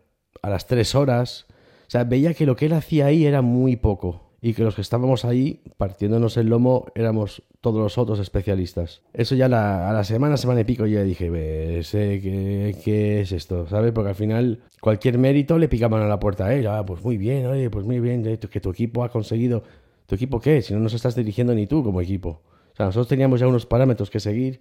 a 0.43 0.51
las 0.51 0.67
tres 0.67 0.97
horas 0.97 1.47
o 1.87 1.91
sea, 1.91 2.05
veía 2.05 2.35
que 2.35 2.47
lo 2.47 2.57
que 2.57 2.67
él 2.67 2.73
hacía 2.73 3.07
ahí 3.07 3.27
era 3.27 3.43
muy 3.43 3.77
poco 3.77 4.27
y 4.41 4.55
que 4.55 4.63
los 4.63 4.75
que 4.75 4.81
estábamos 4.81 5.25
ahí 5.25 5.63
partiéndonos 5.77 6.37
el 6.37 6.49
lomo 6.49 6.87
éramos 6.95 7.43
todos 7.61 7.81
los 7.81 7.99
otros 7.99 8.19
especialistas. 8.19 9.03
Eso 9.13 9.35
ya 9.35 9.47
a 9.47 9.93
la 9.93 10.05
semana, 10.05 10.37
semana 10.37 10.61
y 10.61 10.65
pico 10.65 10.87
ya 10.87 11.03
dije, 11.03 11.31
¿ves? 11.31 11.91
¿qué, 11.91 12.77
¿qué, 12.85 13.21
es 13.21 13.33
esto? 13.33 13.67
¿Sabes? 13.69 13.93
Porque 13.93 14.11
al 14.11 14.15
final 14.15 14.61
cualquier 14.81 15.19
mérito 15.19 15.59
le 15.59 15.69
picaban 15.69 16.03
a 16.03 16.07
la 16.07 16.21
puerta 16.21 16.47
a 16.47 16.55
él. 16.55 16.67
Ah, 16.67 16.85
pues 16.87 17.03
muy 17.03 17.17
bien, 17.17 17.47
oye, 17.47 17.71
pues 17.71 17.85
muy 17.85 18.01
bien, 18.01 18.39
que 18.39 18.61
tu 18.61 18.71
equipo 18.71 19.05
ha 19.05 19.09
conseguido... 19.09 19.65
¿Tu 20.07 20.15
equipo 20.15 20.41
qué? 20.41 20.63
Si 20.63 20.73
no 20.73 20.79
nos 20.79 20.95
estás 20.95 21.17
dirigiendo 21.17 21.53
ni 21.53 21.67
tú 21.67 21.83
como 21.83 22.01
equipo. 22.01 22.43
O 22.73 22.77
sea, 22.77 22.87
nosotros 22.87 23.09
teníamos 23.09 23.41
ya 23.41 23.49
unos 23.49 23.67
parámetros 23.67 24.11
que 24.11 24.21
seguir 24.21 24.61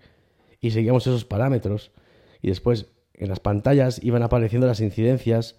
y 0.59 0.71
seguíamos 0.71 1.05
esos 1.05 1.25
parámetros. 1.25 1.91
Y 2.41 2.47
después 2.47 2.87
en 3.13 3.29
las 3.29 3.39
pantallas 3.39 4.03
iban 4.03 4.23
apareciendo 4.23 4.65
las 4.65 4.79
incidencias 4.79 5.57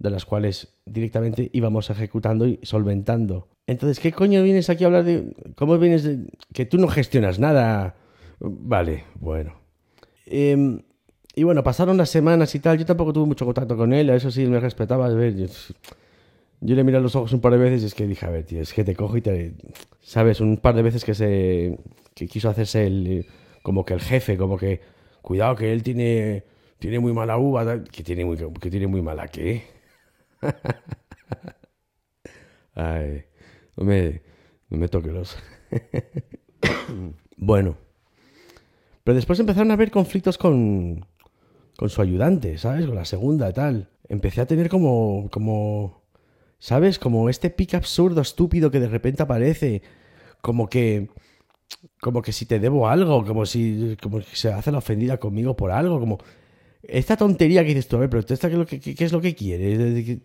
de 0.00 0.10
las 0.10 0.24
cuales 0.24 0.68
directamente 0.86 1.50
íbamos 1.52 1.90
ejecutando 1.90 2.46
y 2.46 2.58
solventando. 2.62 3.48
Entonces, 3.66 4.00
¿qué 4.00 4.12
coño 4.12 4.42
vienes 4.42 4.70
aquí 4.70 4.82
a 4.82 4.86
hablar 4.88 5.04
de... 5.04 5.36
¿Cómo 5.56 5.78
vienes 5.78 6.08
que 6.54 6.64
tú 6.64 6.78
no 6.78 6.88
gestionas 6.88 7.38
nada? 7.38 7.94
Vale, 8.40 9.04
bueno. 9.20 9.60
Em, 10.24 10.80
y 11.36 11.44
bueno, 11.44 11.62
pasaron 11.62 11.98
las 11.98 12.08
semanas 12.08 12.54
y 12.54 12.60
tal, 12.60 12.78
yo 12.78 12.86
tampoco 12.86 13.12
tuve 13.12 13.26
mucho 13.26 13.44
contacto 13.44 13.76
con 13.76 13.92
él, 13.92 14.08
a 14.08 14.16
eso 14.16 14.30
sí 14.30 14.46
me 14.46 14.58
respetaba. 14.58 15.06
A 15.06 15.10
ver, 15.10 15.36
yo, 15.36 16.74
le 16.74 16.82
miré 16.82 16.98
los 16.98 17.14
ojos 17.14 17.34
un 17.34 17.42
par 17.42 17.52
de 17.52 17.58
veces 17.58 17.82
y 17.82 17.86
es 17.86 17.94
que 17.94 18.06
dije, 18.06 18.24
a 18.24 18.30
ver, 18.30 18.44
tío, 18.44 18.62
es 18.62 18.72
que 18.72 18.84
te 18.84 18.96
cojo 18.96 19.18
y 19.18 19.20
te... 19.20 19.52
¿Sabes? 20.00 20.40
Un 20.40 20.56
par 20.56 20.74
de 20.74 20.82
veces 20.82 21.04
que 21.04 21.12
se... 21.12 21.78
que 22.14 22.26
quiso 22.26 22.48
hacerse 22.48 22.86
el... 22.86 23.26
como 23.62 23.84
que 23.84 23.92
el 23.92 24.00
jefe, 24.00 24.38
como 24.38 24.56
que... 24.56 24.80
Cuidado 25.20 25.56
que 25.56 25.74
él 25.74 25.82
tiene... 25.82 26.44
tiene 26.78 26.98
muy 27.00 27.12
mala 27.12 27.36
uva, 27.36 27.84
que 27.84 28.02
tiene 28.02 28.24
muy, 28.24 28.38
que 28.38 28.70
tiene 28.70 28.86
muy 28.86 29.02
mala 29.02 29.28
qué 29.28 29.79
Ay, 32.74 33.24
no 33.76 33.84
me, 33.84 34.22
no 34.68 34.78
me 34.78 34.88
los. 34.88 35.36
bueno. 37.36 37.76
Pero 39.04 39.14
después 39.14 39.40
empezaron 39.40 39.70
a 39.70 39.74
haber 39.74 39.90
conflictos 39.90 40.38
con, 40.38 41.06
con 41.76 41.90
su 41.90 42.02
ayudante, 42.02 42.58
¿sabes? 42.58 42.86
Con 42.86 42.94
la 42.94 43.04
segunda 43.04 43.50
y 43.50 43.52
tal. 43.52 43.90
Empecé 44.08 44.40
a 44.40 44.46
tener 44.46 44.68
como, 44.68 45.28
como, 45.30 46.02
¿sabes? 46.58 46.98
Como 46.98 47.28
este 47.28 47.50
pic 47.50 47.74
absurdo, 47.74 48.20
estúpido 48.20 48.70
que 48.70 48.80
de 48.80 48.88
repente 48.88 49.22
aparece. 49.22 49.82
Como 50.40 50.68
que 50.68 51.10
como 52.00 52.22
que 52.22 52.32
si 52.32 52.46
te 52.46 52.58
debo 52.58 52.88
algo, 52.88 53.24
como 53.24 53.46
si, 53.46 53.96
como 54.02 54.20
si 54.20 54.36
se 54.36 54.52
hace 54.52 54.72
la 54.72 54.78
ofendida 54.78 55.18
conmigo 55.18 55.56
por 55.56 55.70
algo, 55.70 56.00
como 56.00 56.18
esta 56.82 57.16
tontería 57.16 57.62
que 57.62 57.68
dices 57.68 57.88
tú, 57.88 57.96
a 57.96 58.00
ver, 58.00 58.10
pero 58.10 58.20
esta, 58.26 58.48
¿qué, 58.48 58.54
es 59.04 59.12
lo 59.12 59.20
que, 59.20 59.34
quieres? 59.34 60.20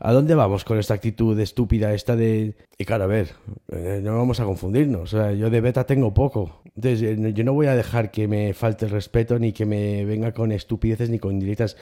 ¿A 0.00 0.12
dónde 0.12 0.34
vamos 0.34 0.64
con 0.64 0.78
esta 0.78 0.94
actitud 0.94 1.38
estúpida 1.38 1.94
esta 1.94 2.16
de... 2.16 2.56
Y 2.76 2.84
claro, 2.84 3.04
a 3.04 3.06
ver, 3.06 3.30
eh, 3.70 4.00
no 4.02 4.16
vamos 4.16 4.40
a 4.40 4.44
confundirnos. 4.44 5.14
O 5.14 5.18
sea, 5.18 5.32
yo 5.32 5.50
de 5.50 5.60
beta 5.60 5.86
tengo 5.86 6.12
poco. 6.12 6.62
Entonces, 6.74 7.02
eh, 7.02 7.32
yo 7.32 7.44
no 7.44 7.52
voy 7.52 7.68
a 7.68 7.76
dejar 7.76 8.10
que 8.10 8.26
me 8.26 8.54
falte 8.54 8.86
el 8.86 8.90
respeto 8.90 9.38
ni 9.38 9.52
que 9.52 9.66
me 9.66 10.04
venga 10.04 10.32
con 10.32 10.50
estupideces 10.50 11.10
ni 11.10 11.18
con 11.18 11.32
indirectas. 11.32 11.76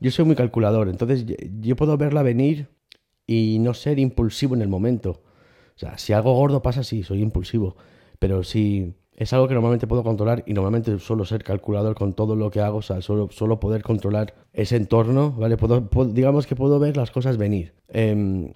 Yo 0.00 0.10
soy 0.10 0.24
muy 0.24 0.36
calculador, 0.36 0.88
entonces 0.88 1.24
yo 1.60 1.76
puedo 1.76 1.96
verla 1.96 2.22
venir 2.22 2.68
y 3.26 3.58
no 3.60 3.74
ser 3.74 3.98
impulsivo 3.98 4.54
en 4.54 4.62
el 4.62 4.68
momento. 4.68 5.22
O 5.76 5.78
sea, 5.78 5.98
si 5.98 6.12
algo 6.12 6.34
gordo 6.34 6.62
pasa, 6.62 6.82
sí, 6.82 7.02
soy 7.02 7.22
impulsivo. 7.22 7.76
Pero 8.18 8.42
si 8.42 8.94
es 9.16 9.32
algo 9.32 9.46
que 9.46 9.54
normalmente 9.54 9.86
puedo 9.86 10.02
controlar 10.02 10.42
y 10.46 10.54
normalmente 10.54 10.98
suelo 10.98 11.24
ser 11.24 11.44
calculador 11.44 11.94
con 11.94 12.14
todo 12.14 12.34
lo 12.34 12.50
que 12.50 12.60
hago, 12.60 12.78
o 12.78 12.82
sea, 12.82 13.00
solo 13.00 13.60
poder 13.60 13.82
controlar 13.82 14.34
ese 14.52 14.76
entorno, 14.76 15.32
¿vale? 15.32 15.56
Puedo, 15.56 15.88
digamos 16.06 16.46
que 16.46 16.56
puedo 16.56 16.78
ver 16.78 16.96
las 16.96 17.10
cosas 17.10 17.36
venir. 17.36 17.74
Em, 17.88 18.52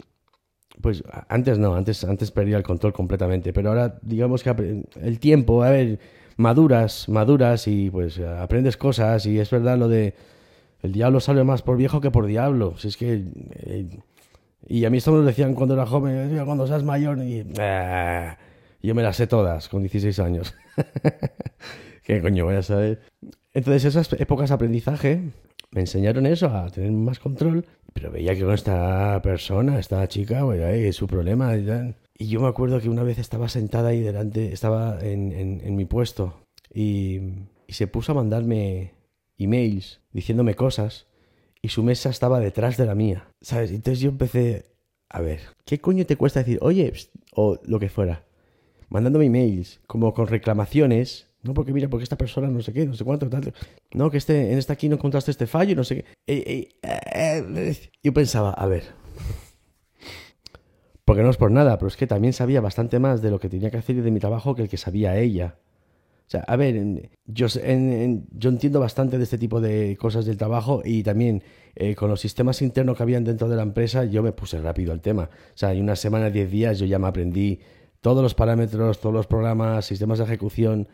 pues 0.81 1.03
antes 1.29 1.59
no, 1.59 1.75
antes, 1.75 2.05
antes 2.05 2.31
perdía 2.31 2.57
el 2.57 2.63
control 2.63 2.93
completamente, 2.93 3.53
pero 3.53 3.71
ahora 3.71 3.99
digamos 4.03 4.43
que 4.43 4.85
el 5.01 5.19
tiempo, 5.21 5.63
a 5.63 5.71
ver, 5.71 5.99
maduras, 6.37 7.09
maduras 7.09 7.67
y 7.69 7.91
pues 7.91 8.19
aprendes 8.21 8.77
cosas 8.77 9.27
y 9.27 9.39
es 9.39 9.51
verdad 9.51 9.79
lo 9.79 9.89
de 9.89 10.15
el 10.83 10.93
diablo 10.93 11.21
sale 11.21 11.43
más 11.45 11.63
por 11.63 11.77
viejo 11.77 12.01
que 12.01 12.11
por 12.11 12.27
diablo, 12.27 12.75
si 12.79 12.89
es 12.89 12.97
que... 12.97 13.25
Eh, 13.51 13.87
y 14.67 14.85
a 14.85 14.91
mí 14.91 14.99
esto 14.99 15.13
me 15.13 15.19
lo 15.19 15.25
decían 15.25 15.55
cuando 15.55 15.75
era 15.75 15.87
joven, 15.87 16.45
cuando 16.45 16.67
seas 16.67 16.83
mayor 16.83 17.19
y... 17.19 17.45
Ah, 17.59 18.37
yo 18.83 18.95
me 18.95 19.03
las 19.03 19.17
sé 19.17 19.27
todas 19.27 19.69
con 19.69 19.83
16 19.83 20.19
años. 20.21 20.55
¿Qué 22.05 22.21
coño 22.21 22.45
voy 22.45 22.57
a 22.57 22.63
saber? 22.63 23.01
Entonces 23.53 23.85
esas 23.85 24.13
épocas 24.15 24.51
de 24.51 24.55
aprendizaje 24.55 25.23
me 25.71 25.81
enseñaron 25.83 26.27
eso, 26.27 26.47
a 26.47 26.71
tener 26.71 26.93
más 26.93 27.19
control, 27.19 27.67
pero 27.93 28.11
veía 28.11 28.35
que 28.35 28.43
con 28.43 28.55
esta 28.55 29.21
persona, 29.23 29.79
esta 29.79 30.07
chica, 30.09 30.45
bueno, 30.45 30.67
es 30.67 30.97
su 30.97 31.07
problema. 31.07 31.57
Y, 31.57 32.29
yo 32.29 32.41
me 32.41 32.49
acuerdo 32.49 32.81
que 32.81 32.89
una 32.89 33.03
vez 33.03 33.19
estaba 33.19 33.49
sentada 33.49 33.91
ahí 33.91 34.01
delante, 34.01 34.53
estaba 34.53 34.99
en, 35.03 35.33
en, 35.33 35.77
mi 35.77 35.85
puesto 35.85 36.41
y 36.73 37.21
se 37.69 37.87
puso 37.87 38.13
a 38.13 38.15
mandarme 38.17 38.95
emails 39.37 40.01
diciéndome 40.13 40.55
cosas 40.55 41.07
y 41.63 41.69
su 41.69 41.83
mesa 41.83 42.11
estaba 42.11 42.41
detrás 42.41 42.77
de 42.77 42.87
la 42.87 42.95
mía, 42.95 43.29
¿sabes? 43.41 43.71
Entonces 43.71 44.01
yo 44.01 44.11
empecé, 44.11 44.67
a 45.09 45.21
ver, 45.21 45.41
¿qué 45.65 45.81
coño 45.81 46.07
te 46.07 46.17
cuesta 46.17 46.41
decir, 46.41 46.59
oye, 46.63 46.93
o 47.35 47.59
lo 47.65 47.79
que 47.79 47.89
fuera? 47.89 48.25
Mandándome 48.89 49.27
emails, 49.27 49.81
como 49.87 50.13
con 50.15 50.27
reclamaciones. 50.27 51.27
No, 51.43 51.55
porque 51.55 51.73
mira, 51.73 51.89
porque 51.89 52.03
esta 52.03 52.19
persona 52.19 52.49
no 52.49 52.61
sé 52.61 52.73
qué, 52.73 52.85
no 52.85 52.95
sé 52.95 53.05
cuánto, 53.05 53.29
tal. 53.29 53.53
No, 53.95 54.11
que 54.11 54.17
este, 54.17 54.53
en 54.53 54.59
esta 54.59 54.73
aquí 54.73 54.89
no 54.89 54.97
encontraste 54.97 55.31
este 55.31 55.47
fallo, 55.47 55.77
no 55.77 55.85
sé 55.85 55.97
qué. 55.97 56.05
Eh, 56.27 56.69
eh, 56.83 57.01
eh, 57.15 57.91
yo 58.03 58.13
pensaba, 58.13 58.51
a 58.51 58.67
ver. 58.67 58.85
Porque 61.05 61.23
no 61.23 61.31
es 61.31 61.37
por 61.37 61.51
nada, 61.51 61.79
pero 61.79 61.89
es 61.89 61.97
que 61.97 62.07
también 62.07 62.33
sabía 62.33 62.61
bastante 62.61 62.99
más 62.99 63.23
de 63.23 63.31
lo 63.31 63.39
que 63.39 63.49
tenía 63.49 63.71
que 63.71 63.79
hacer 63.79 63.97
y 63.97 64.01
de 64.01 64.11
mi 64.11 64.21
trabajo 64.21 64.55
que 64.55 64.63
el 64.63 64.69
que 64.69 64.77
sabía 64.77 65.17
ella. 65.17 65.57
O 66.27 66.31
sea, 66.31 66.41
a 66.41 66.57
ver, 66.57 67.09
yo, 67.25 67.47
yo 67.47 68.51
entiendo 68.51 68.81
bastante 68.81 69.17
de 69.17 69.25
este 69.25 69.39
tipo 69.39 69.63
de 69.63 69.97
cosas 69.99 70.27
del 70.27 70.37
trabajo 70.37 70.83
y 70.85 71.03
también 71.03 71.43
con 71.97 72.11
los 72.11 72.21
sistemas 72.21 72.61
internos 72.61 72.99
que 72.99 73.03
habían 73.03 73.25
dentro 73.25 73.49
de 73.49 73.57
la 73.57 73.63
empresa, 73.63 74.05
yo 74.05 74.23
me 74.23 74.33
puse 74.33 74.61
rápido 74.61 74.93
al 74.93 75.01
tema. 75.01 75.31
O 75.33 75.57
sea, 75.57 75.73
en 75.73 75.83
una 75.83 75.97
semana, 75.97 76.29
diez 76.29 76.51
días, 76.51 76.79
yo 76.79 76.85
ya 76.85 76.99
me 76.99 77.07
aprendí 77.07 77.61
todos 78.01 78.23
los 78.23 78.35
parámetros, 78.35 79.01
todos 79.01 79.15
los 79.15 79.27
programas, 79.27 79.87
sistemas 79.87 80.19
de 80.19 80.25
ejecución, 80.25 80.89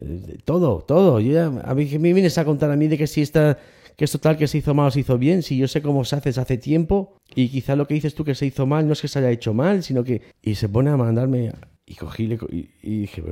eh, 0.00 0.38
todo, 0.44 0.82
todo. 0.82 1.16
a 1.16 1.74
mí 1.74 1.98
me 1.98 2.12
vienes 2.12 2.38
a 2.38 2.44
contar 2.44 2.70
a 2.70 2.76
mí 2.76 2.88
de 2.88 2.98
que 2.98 3.06
si 3.06 3.22
está, 3.22 3.58
que 3.96 4.04
esto 4.04 4.18
tal 4.18 4.36
que 4.36 4.46
se 4.46 4.58
hizo 4.58 4.74
mal 4.74 4.88
o 4.88 4.90
se 4.90 5.00
hizo 5.00 5.18
bien, 5.18 5.42
si 5.42 5.56
yo 5.56 5.68
sé 5.68 5.82
cómo 5.82 6.04
se 6.04 6.16
hace 6.16 6.30
hace 6.30 6.58
tiempo 6.58 7.16
y 7.34 7.48
quizá 7.48 7.76
lo 7.76 7.86
que 7.86 7.94
dices 7.94 8.14
tú 8.14 8.24
que 8.24 8.34
se 8.34 8.46
hizo 8.46 8.66
mal 8.66 8.86
no 8.86 8.92
es 8.92 9.00
que 9.00 9.08
se 9.08 9.18
haya 9.18 9.30
hecho 9.30 9.54
mal, 9.54 9.82
sino 9.82 10.04
que 10.04 10.22
y 10.42 10.54
se 10.54 10.68
pone 10.68 10.90
a 10.90 10.96
mandarme 10.96 11.52
y 11.86 11.96
cogí 11.96 12.38
y, 12.82 13.00
dije, 13.00 13.22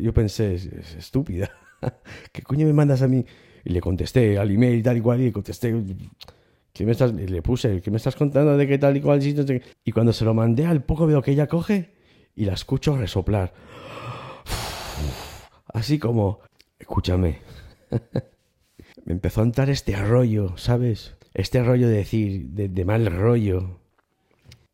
yo 0.00 0.14
pensé, 0.14 0.54
es, 0.54 0.66
estúpida. 0.96 1.50
¿Qué 2.32 2.42
coño 2.42 2.64
me 2.64 2.72
mandas 2.72 3.02
a 3.02 3.08
mí? 3.08 3.24
Y 3.64 3.70
le 3.70 3.80
contesté 3.80 4.38
al 4.38 4.50
email 4.50 4.78
y 4.78 4.82
tal 4.82 4.96
y 4.96 5.00
cual 5.00 5.20
y 5.20 5.24
le 5.24 5.32
contesté 5.32 5.74
¿Qué 6.72 6.86
me 6.86 6.92
estás, 6.92 7.12
le 7.12 7.42
puse, 7.42 7.82
¿qué 7.82 7.90
me 7.90 7.98
estás 7.98 8.16
contando 8.16 8.56
de 8.56 8.66
qué 8.66 8.78
tal 8.78 8.96
y 8.96 9.00
cual? 9.00 9.20
Y 9.84 9.92
cuando 9.92 10.12
se 10.12 10.24
lo 10.24 10.32
mandé, 10.32 10.64
al 10.64 10.82
poco 10.82 11.06
veo 11.06 11.20
que 11.20 11.32
ella 11.32 11.46
coge 11.46 11.90
y 12.34 12.44
la 12.44 12.54
escucho 12.54 12.96
resoplar. 12.96 13.52
Así 15.72 15.98
como, 15.98 16.40
escúchame. 16.78 17.40
me 19.04 19.12
empezó 19.12 19.40
a 19.40 19.44
entrar 19.44 19.70
este 19.70 19.94
arroyo, 19.94 20.56
¿sabes? 20.56 21.14
Este 21.34 21.58
arroyo 21.58 21.88
de 21.88 21.96
decir, 21.96 22.46
de, 22.50 22.84
mal 22.84 23.06
rollo. 23.06 23.80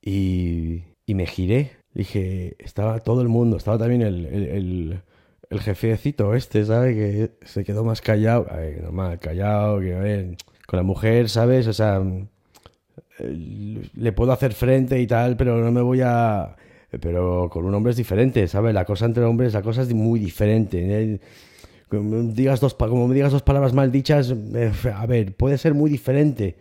Y, 0.02 0.84
y, 1.06 1.14
me 1.14 1.26
giré. 1.26 1.76
Dije, 1.94 2.56
estaba 2.58 3.00
todo 3.00 3.22
el 3.22 3.28
mundo, 3.28 3.56
estaba 3.56 3.78
también 3.78 4.02
el, 4.02 4.26
el, 4.26 5.02
el, 5.50 5.60
jefecito 5.60 6.34
este, 6.34 6.64
¿sabes? 6.64 6.94
Que 6.94 7.46
se 7.46 7.64
quedó 7.64 7.84
más 7.84 8.00
callado. 8.00 8.46
Ay, 8.50 8.76
normal, 8.82 9.18
callado, 9.18 9.80
que 9.80 9.94
ver, 9.94 10.36
con 10.66 10.76
la 10.78 10.82
mujer, 10.82 11.28
¿sabes? 11.28 11.66
O 11.66 11.72
sea, 11.72 12.02
le 13.20 14.12
puedo 14.12 14.32
hacer 14.32 14.52
frente 14.52 15.00
y 15.00 15.06
tal, 15.06 15.36
pero 15.36 15.58
no 15.58 15.72
me 15.72 15.82
voy 15.82 16.00
a 16.02 16.56
pero 17.00 17.48
con 17.50 17.66
un 17.66 17.74
hombre 17.74 17.90
es 17.90 17.96
diferente, 17.96 18.48
¿sabes? 18.48 18.74
La 18.74 18.84
cosa 18.84 19.04
entre 19.04 19.24
hombres, 19.24 19.52
la 19.52 19.62
cosa 19.62 19.82
es 19.82 19.92
muy 19.92 20.18
diferente. 20.18 20.78
¿eh? 20.80 21.20
Como, 21.88 22.22
digas 22.32 22.60
dos, 22.60 22.74
como 22.74 23.06
me 23.06 23.14
digas 23.14 23.32
dos 23.32 23.42
palabras 23.42 23.74
mal 23.74 23.92
dichas, 23.92 24.34
eh, 24.54 24.72
a 24.94 25.06
ver, 25.06 25.36
puede 25.36 25.58
ser 25.58 25.74
muy 25.74 25.90
diferente. 25.90 26.56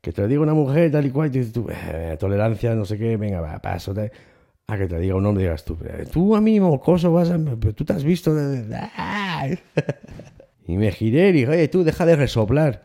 Que 0.00 0.12
te 0.12 0.22
lo 0.22 0.28
diga 0.28 0.42
una 0.42 0.54
mujer 0.54 0.92
tal 0.92 1.06
y 1.06 1.10
cual, 1.10 1.34
y 1.34 1.44
tú, 1.46 1.66
eh, 1.70 2.16
tolerancia, 2.20 2.74
no 2.76 2.84
sé 2.84 2.98
qué, 2.98 3.16
venga, 3.16 3.40
va, 3.40 3.60
paso. 3.60 3.94
A 4.68 4.78
que 4.78 4.86
te 4.86 5.00
diga 5.00 5.16
un 5.16 5.26
hombre, 5.26 5.44
digas 5.44 5.64
tú, 5.64 5.76
tú 6.12 6.36
a 6.36 6.40
mí, 6.40 6.60
mocoso, 6.60 7.12
vas 7.12 7.30
a, 7.30 7.38
tú 7.74 7.84
te 7.84 7.92
has 7.92 8.04
visto. 8.04 8.32
y 10.68 10.76
me 10.76 10.92
giré 10.92 11.30
y 11.30 11.32
dije, 11.32 11.48
oye, 11.48 11.68
tú 11.68 11.82
deja 11.82 12.06
de 12.06 12.14
resoplar 12.14 12.84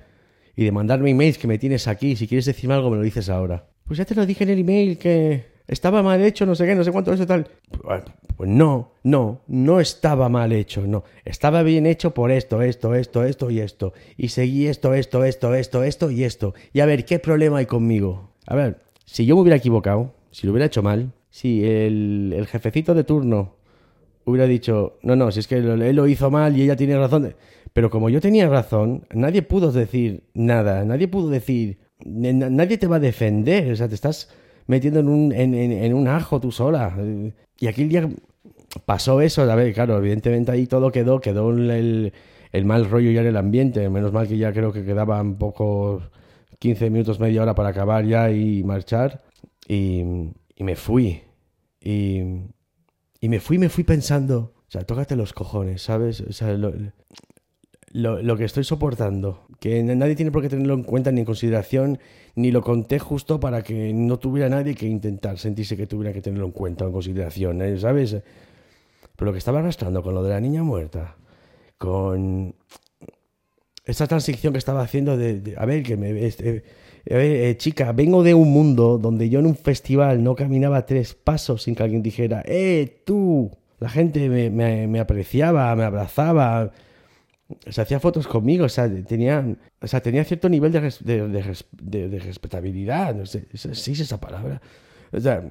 y 0.55 0.65
de 0.65 0.71
mandarme 0.71 1.11
emails 1.11 1.37
que 1.37 1.47
me 1.47 1.59
tienes 1.59 1.87
aquí. 1.87 2.15
Si 2.15 2.27
quieres 2.27 2.45
decirme 2.45 2.73
algo, 2.73 2.89
me 2.89 2.97
lo 2.97 3.03
dices 3.03 3.29
ahora. 3.29 3.67
Pues 3.85 3.97
ya 3.97 4.05
te 4.05 4.15
lo 4.15 4.25
dije 4.25 4.43
en 4.43 4.49
el 4.51 4.59
email 4.59 4.97
que 4.97 5.52
estaba 5.67 6.03
mal 6.03 6.21
hecho, 6.21 6.45
no 6.45 6.55
sé 6.55 6.65
qué, 6.65 6.75
no 6.75 6.83
sé 6.83 6.91
cuánto, 6.91 7.13
eso 7.13 7.25
tal. 7.25 7.47
Pues 8.37 8.49
no, 8.49 8.91
no, 9.03 9.41
no 9.47 9.79
estaba 9.79 10.29
mal 10.29 10.51
hecho, 10.51 10.85
no. 10.87 11.03
Estaba 11.23 11.63
bien 11.63 11.85
hecho 11.85 12.13
por 12.13 12.31
esto, 12.31 12.61
esto, 12.61 12.95
esto, 12.95 13.23
esto 13.23 13.49
y 13.51 13.59
esto. 13.59 13.93
Y 14.17 14.29
seguí 14.29 14.67
esto, 14.67 14.93
esto, 14.93 15.23
esto, 15.23 15.53
esto, 15.53 15.83
esto 15.83 16.11
y 16.11 16.23
esto. 16.23 16.53
Y 16.73 16.79
a 16.79 16.85
ver, 16.85 17.05
¿qué 17.05 17.19
problema 17.19 17.59
hay 17.59 17.65
conmigo? 17.65 18.31
A 18.45 18.55
ver, 18.55 18.81
si 19.05 19.25
yo 19.25 19.35
me 19.35 19.41
hubiera 19.41 19.57
equivocado, 19.57 20.13
si 20.31 20.47
lo 20.47 20.53
hubiera 20.53 20.65
hecho 20.65 20.83
mal, 20.83 21.13
si 21.29 21.63
el, 21.65 22.33
el 22.35 22.47
jefecito 22.47 22.93
de 22.93 23.03
turno 23.03 23.55
hubiera 24.25 24.47
dicho, 24.47 24.97
no, 25.01 25.15
no, 25.15 25.31
si 25.31 25.39
es 25.39 25.47
que 25.47 25.55
él 25.55 25.95
lo 25.95 26.07
hizo 26.07 26.31
mal 26.31 26.57
y 26.57 26.63
ella 26.63 26.75
tiene 26.75 26.97
razón. 26.97 27.35
Pero 27.73 27.89
como 27.89 28.09
yo 28.09 28.21
tenía 28.21 28.47
razón, 28.47 29.05
nadie 29.13 29.41
pudo 29.41 29.71
decir 29.71 30.23
nada, 30.33 30.85
nadie 30.85 31.07
pudo 31.07 31.29
decir, 31.29 31.79
nadie 32.05 32.77
te 32.77 32.87
va 32.87 32.97
a 32.97 32.99
defender, 32.99 33.71
o 33.71 33.75
sea, 33.75 33.87
te 33.87 33.95
estás 33.95 34.29
metiendo 34.67 34.99
en 34.99 35.09
un, 35.09 35.31
en, 35.31 35.53
en, 35.53 35.93
un 35.93 36.07
ajo 36.07 36.39
tú 36.39 36.51
sola. 36.51 36.95
Y 37.59 37.67
aquí 37.67 37.83
el 37.83 37.89
día 37.89 38.09
pasó 38.85 39.21
eso, 39.21 39.43
a 39.43 39.55
ver, 39.55 39.73
claro, 39.73 39.97
evidentemente 39.97 40.51
ahí 40.51 40.67
todo 40.67 40.91
quedó, 40.91 41.19
quedó 41.19 41.51
el, 41.51 42.13
el 42.51 42.65
mal 42.65 42.89
rollo 42.89 43.11
ya 43.11 43.21
en 43.21 43.27
el 43.27 43.37
ambiente, 43.37 43.87
menos 43.89 44.11
mal 44.13 44.27
que 44.27 44.37
ya 44.37 44.53
creo 44.53 44.71
que 44.71 44.85
quedaban 44.85 45.35
pocos 45.35 46.03
15 46.59 46.89
minutos, 46.89 47.19
media 47.19 47.41
hora 47.41 47.55
para 47.55 47.69
acabar 47.69 48.05
ya 48.05 48.31
y 48.31 48.63
marchar. 48.63 49.21
Y, 49.67 50.03
y 50.55 50.63
me 50.63 50.75
fui. 50.75 51.21
Y, 51.81 52.21
y 53.19 53.29
me 53.29 53.39
fui, 53.39 53.57
me 53.57 53.69
fui 53.69 53.83
pensando, 53.83 54.53
o 54.67 54.71
sea, 54.71 54.83
tócate 54.83 55.15
los 55.15 55.33
cojones, 55.33 55.81
¿sabes? 55.81 56.21
O 56.21 56.33
sea, 56.33 56.53
lo, 56.53 56.73
lo, 57.93 58.21
lo, 58.21 58.35
que 58.35 58.43
estoy 58.43 58.63
soportando, 58.63 59.45
que 59.59 59.81
nadie 59.83 60.15
tiene 60.15 60.31
por 60.31 60.41
qué 60.41 60.49
tenerlo 60.49 60.73
en 60.73 60.83
cuenta 60.83 61.11
ni 61.11 61.19
en 61.19 61.25
consideración, 61.25 61.99
ni 62.35 62.51
lo 62.51 62.61
conté 62.61 62.97
justo 62.97 63.39
para 63.39 63.61
que 63.61 63.93
no 63.93 64.17
tuviera 64.17 64.49
nadie 64.49 64.73
que 64.73 64.87
intentar 64.87 65.37
sentirse 65.37 65.77
que 65.77 65.85
tuviera 65.85 66.11
que 66.11 66.21
tenerlo 66.21 66.47
en 66.47 66.51
cuenta 66.51 66.85
o 66.85 66.87
en 66.87 66.93
consideración, 66.93 67.61
¿eh? 67.61 67.79
¿sabes? 67.79 68.17
Pero 69.15 69.27
lo 69.27 69.31
que 69.31 69.37
estaba 69.37 69.59
arrastrando 69.59 70.01
con 70.01 70.15
lo 70.15 70.23
de 70.23 70.31
la 70.31 70.39
niña 70.39 70.63
muerta, 70.63 71.15
con 71.77 72.55
esa 73.85 74.07
transición 74.07 74.53
que 74.53 74.59
estaba 74.59 74.81
haciendo 74.81 75.15
de, 75.15 75.53
a 75.57 75.65
ver, 75.65 75.83
que 75.83 75.95
me... 75.95 76.25
Este, 76.25 76.63
eh, 77.05 77.55
chica, 77.57 77.91
vengo 77.91 78.23
de 78.23 78.33
un 78.33 78.51
mundo 78.53 78.97
donde 78.97 79.29
yo 79.29 79.39
en 79.39 79.45
un 79.45 79.57
festival 79.57 80.23
no 80.23 80.35
caminaba 80.35 80.85
tres 80.85 81.13
pasos 81.13 81.63
sin 81.63 81.75
que 81.75 81.83
alguien 81.83 82.01
dijera, 82.01 82.41
¡eh, 82.45 83.01
tú! 83.05 83.51
La 83.79 83.89
gente 83.89 84.29
me, 84.29 84.87
me 84.87 84.99
apreciaba, 85.01 85.75
me 85.75 85.83
abrazaba, 85.83 86.71
se 87.69 87.81
hacía 87.81 87.99
fotos 87.99 88.27
conmigo, 88.27 88.65
o 88.65 88.69
sea, 88.69 88.89
tenía, 89.03 89.45
o 89.81 89.87
sea, 89.87 90.01
tenía 90.01 90.23
cierto 90.23 90.49
nivel 90.49 90.71
de, 90.71 90.93
de, 91.01 92.09
de, 92.09 92.19
respetabilidad, 92.19 93.15
no 93.15 93.25
sé, 93.25 93.47
sí 93.53 93.91
es 93.91 93.99
esa 93.99 94.19
palabra. 94.19 94.61
O 95.11 95.19
sea, 95.19 95.43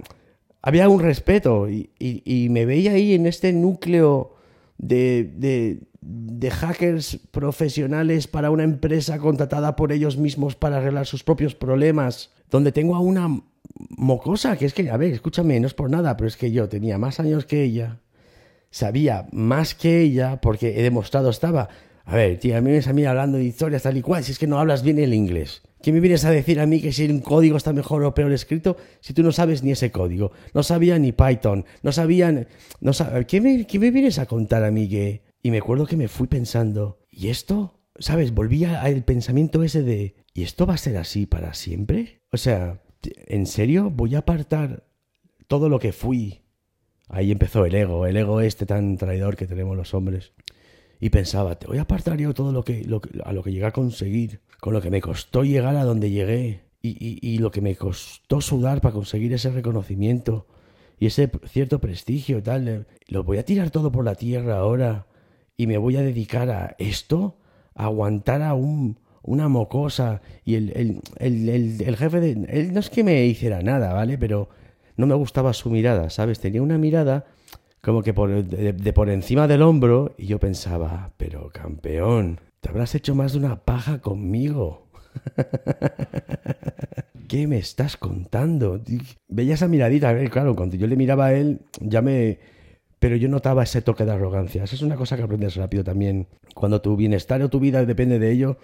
había 0.63 0.89
un 0.89 1.01
respeto 1.01 1.69
y, 1.69 1.91
y, 1.99 2.49
me 2.49 2.65
veía 2.65 2.93
ahí 2.93 3.15
en 3.15 3.27
este 3.27 3.53
núcleo 3.53 4.37
de, 4.79 5.81
hackers 6.53 7.19
profesionales 7.31 8.29
para 8.29 8.51
una 8.51 8.63
empresa 8.63 9.19
contratada 9.19 9.75
por 9.75 9.93
ellos 9.93 10.17
mismos 10.17 10.55
para 10.55 10.79
arreglar 10.79 11.07
sus 11.07 11.25
propios 11.25 11.55
problemas, 11.55 12.31
donde 12.49 12.71
tengo 12.71 12.95
a 12.95 13.01
una 13.01 13.43
mocosa, 13.91 14.57
que 14.57 14.67
es 14.67 14.75
que, 14.75 14.89
a 14.91 14.97
ver, 14.97 15.13
escúchame, 15.13 15.59
no 15.59 15.67
es 15.67 15.75
por 15.75 15.91
nada, 15.91 16.17
pero 16.17 16.29
es 16.29 16.37
que 16.37 16.53
yo 16.53 16.69
tenía 16.69 16.97
más 16.97 17.19
años 17.19 17.45
que 17.45 17.65
ella, 17.65 17.99
sabía 18.71 19.27
más 19.33 19.75
que 19.75 20.01
ella, 20.01 20.41
porque 20.41 20.79
he 20.79 20.83
demostrado, 20.83 21.31
estaba, 21.31 21.69
a 22.05 22.17
ver, 22.17 22.39
tía, 22.39 22.59
a 22.59 22.61
mí 22.61 22.67
me 22.67 22.71
vienes 22.73 22.89
a 22.89 22.93
mí 22.93 23.05
hablando 23.05 23.39
de 23.39 23.45
historias 23.45 23.83
tal 23.83 23.97
y 23.97 24.03
cual, 24.03 24.25
si 24.25 24.33
es 24.33 24.39
que 24.39 24.47
no 24.47 24.59
hablas 24.59 24.83
bien 24.83 24.99
el 24.99 25.15
inglés. 25.15 25.63
¿Qué 25.83 25.93
me 25.93 26.01
vienes 26.01 26.25
a 26.25 26.31
decir 26.31 26.61
a 26.61 26.67
mí 26.67 26.81
que 26.81 26.93
si 26.93 27.07
un 27.07 27.21
código 27.21 27.57
está 27.57 27.73
mejor 27.73 28.05
o 28.05 28.15
peor 28.15 28.33
escrito 28.33 28.77
si 29.01 29.13
tú 29.15 29.23
no 29.23 29.33
sabes 29.33 29.63
ni 29.63 29.73
ese 29.73 29.91
código? 29.91 30.31
No 30.55 30.63
sabía 30.63 30.99
ni 30.99 31.13
Python, 31.13 31.65
no 31.83 31.91
sabían... 31.91 32.47
No 32.81 32.93
¿Qué, 33.27 33.41
me, 33.41 33.67
¿Qué 33.67 33.79
me 33.79 33.91
vienes 33.91 34.19
a 34.19 34.27
contar 34.27 34.65
a 34.65 34.71
mí 34.71 34.89
que...? 34.89 35.23
Y 35.43 35.51
me 35.51 35.59
acuerdo 35.59 35.87
que 35.87 35.97
me 35.97 36.07
fui 36.07 36.29
pensando, 36.29 37.01
¿y 37.11 37.29
esto? 37.29 37.81
¿Sabes? 37.99 38.33
Volvía 38.33 38.81
al 38.81 39.03
pensamiento 39.03 39.65
ese 39.65 39.83
de, 39.83 40.15
¿y 40.35 40.45
esto 40.45 40.67
va 40.67 40.75
a 40.75 40.79
ser 40.79 40.97
así 40.97 41.27
para 41.27 41.53
siempre? 41.53 42.23
O 42.31 42.37
sea, 42.37 42.81
¿en 43.27 43.47
serio 43.47 43.91
voy 43.91 44.15
a 44.15 44.19
apartar 44.19 44.85
todo 45.49 45.69
lo 45.69 45.81
que 45.81 45.93
fui? 45.93 46.43
Ahí 47.09 47.33
empezó 47.33 47.67
el 47.67 47.75
ego, 47.75 48.07
el 48.07 48.17
ego 48.17 48.41
este 48.41 48.67
tan 48.67 48.97
traidor 48.97 49.37
que 49.37 49.49
tenemos 49.49 49.77
los 49.77 49.95
hombres. 49.95 50.33
Y 51.03 51.11
pensaba, 51.11 51.57
te 51.57 51.67
voy 51.67 51.79
a 51.79 51.83
apartar 51.83 52.17
yo 52.17 52.33
todo 52.33 52.53
lo 52.53 52.65
que, 52.65 52.87
a 53.25 53.33
lo 53.33 53.43
que 53.43 53.51
llegué 53.51 53.65
a 53.65 53.73
conseguir, 53.73 54.39
con 54.61 54.73
lo 54.73 54.81
que 54.81 54.89
me 54.89 55.01
costó 55.01 55.43
llegar 55.43 55.75
a 55.75 55.83
donde 55.83 56.13
llegué 56.13 56.61
y, 56.81 57.19
y, 57.21 57.39
lo 57.39 57.51
que 57.51 57.61
me 57.61 57.75
costó 57.75 58.41
sudar 58.41 58.81
para 58.81 58.95
conseguir 58.95 59.33
ese 59.33 59.51
reconocimiento 59.51 60.47
y 61.01 61.07
ese 61.07 61.29
cierto 61.49 61.81
prestigio 61.81 62.39
y 62.39 62.43
tal. 62.43 62.87
Lo 63.09 63.25
voy 63.25 63.39
a 63.39 63.45
tirar 63.45 63.73
todo 63.73 63.91
por 63.91 64.05
la 64.05 64.15
tierra 64.15 64.59
ahora 64.59 65.09
y 65.57 65.67
me 65.67 65.77
voy 65.77 65.97
a 65.97 66.03
dedicar 66.03 66.51
a 66.51 66.77
esto, 66.79 67.37
aguantar 67.75 68.41
a 68.41 68.55
un, 68.55 69.01
una 69.23 69.49
mocosa 69.49 70.23
y 70.45 70.55
el, 70.55 70.71
el, 70.77 71.01
el, 71.49 71.81
el, 71.81 71.97
jefe 71.97 72.21
de... 72.21 72.47
Él 72.49 72.73
no 72.73 72.79
es 72.79 72.91
que 72.91 73.03
me 73.03 73.27
hiciera 73.27 73.61
nada, 73.61 73.93
¿vale? 73.93 74.19
Pero 74.19 74.51
no 74.97 75.09
me 75.09 75.17
gustaba 75.17 75.53
su 75.53 75.69
mirada, 75.69 76.11
¿sabes? 76.11 76.39
Tenía 76.39 76.63
una 76.63 76.79
mirada 76.79 77.27
como 77.83 78.03
que 78.03 78.15
por, 78.15 78.45
de, 78.45 78.93
por 78.93 79.11
encima 79.11 79.49
del 79.49 79.63
hombro 79.63 80.15
y 80.17 80.27
yo 80.27 80.39
pensaba, 80.39 81.13
pero 81.17 81.51
campeón, 81.53 82.41
te 82.61 82.69
habrás 82.69 82.95
hecho 82.95 83.15
más 83.15 83.33
de 83.33 83.39
una 83.41 83.65
paja 83.65 84.01
conmigo. 84.01 84.87
¿Qué 87.29 87.47
me 87.49 87.59
estás 87.59 87.97
contando? 87.97 88.81
Veía 89.29 89.55
esa 89.55 89.67
miradita, 89.67 90.15
claro, 90.31 90.55
cuando 90.55 90.77
yo 90.77 90.87
le 90.87 90.97
miraba 90.97 91.27
a 91.27 91.35
él, 91.35 91.61
ya 91.81 92.03
me... 92.03 92.39
Pero 93.01 93.17
yo 93.17 93.29
notaba 93.29 93.65
ese 93.65 93.83
toque 93.83 94.05
de 94.05 94.13
arrogancia. 94.13 94.63
Esa 94.63 94.77
es 94.77 94.83
una 94.83 94.95
cosa 94.95 95.17
que 95.17 95.25
aprendes 95.25 95.57
rápido 95.57 95.83
también. 95.83 96.29
Cuando 96.55 96.81
tu 96.81 96.95
bienestar 96.97 97.43
o 97.43 97.51
tu 97.51 97.59
vida 97.59 97.85
depende 97.85 98.21
de 98.21 98.31
ello, 98.31 98.59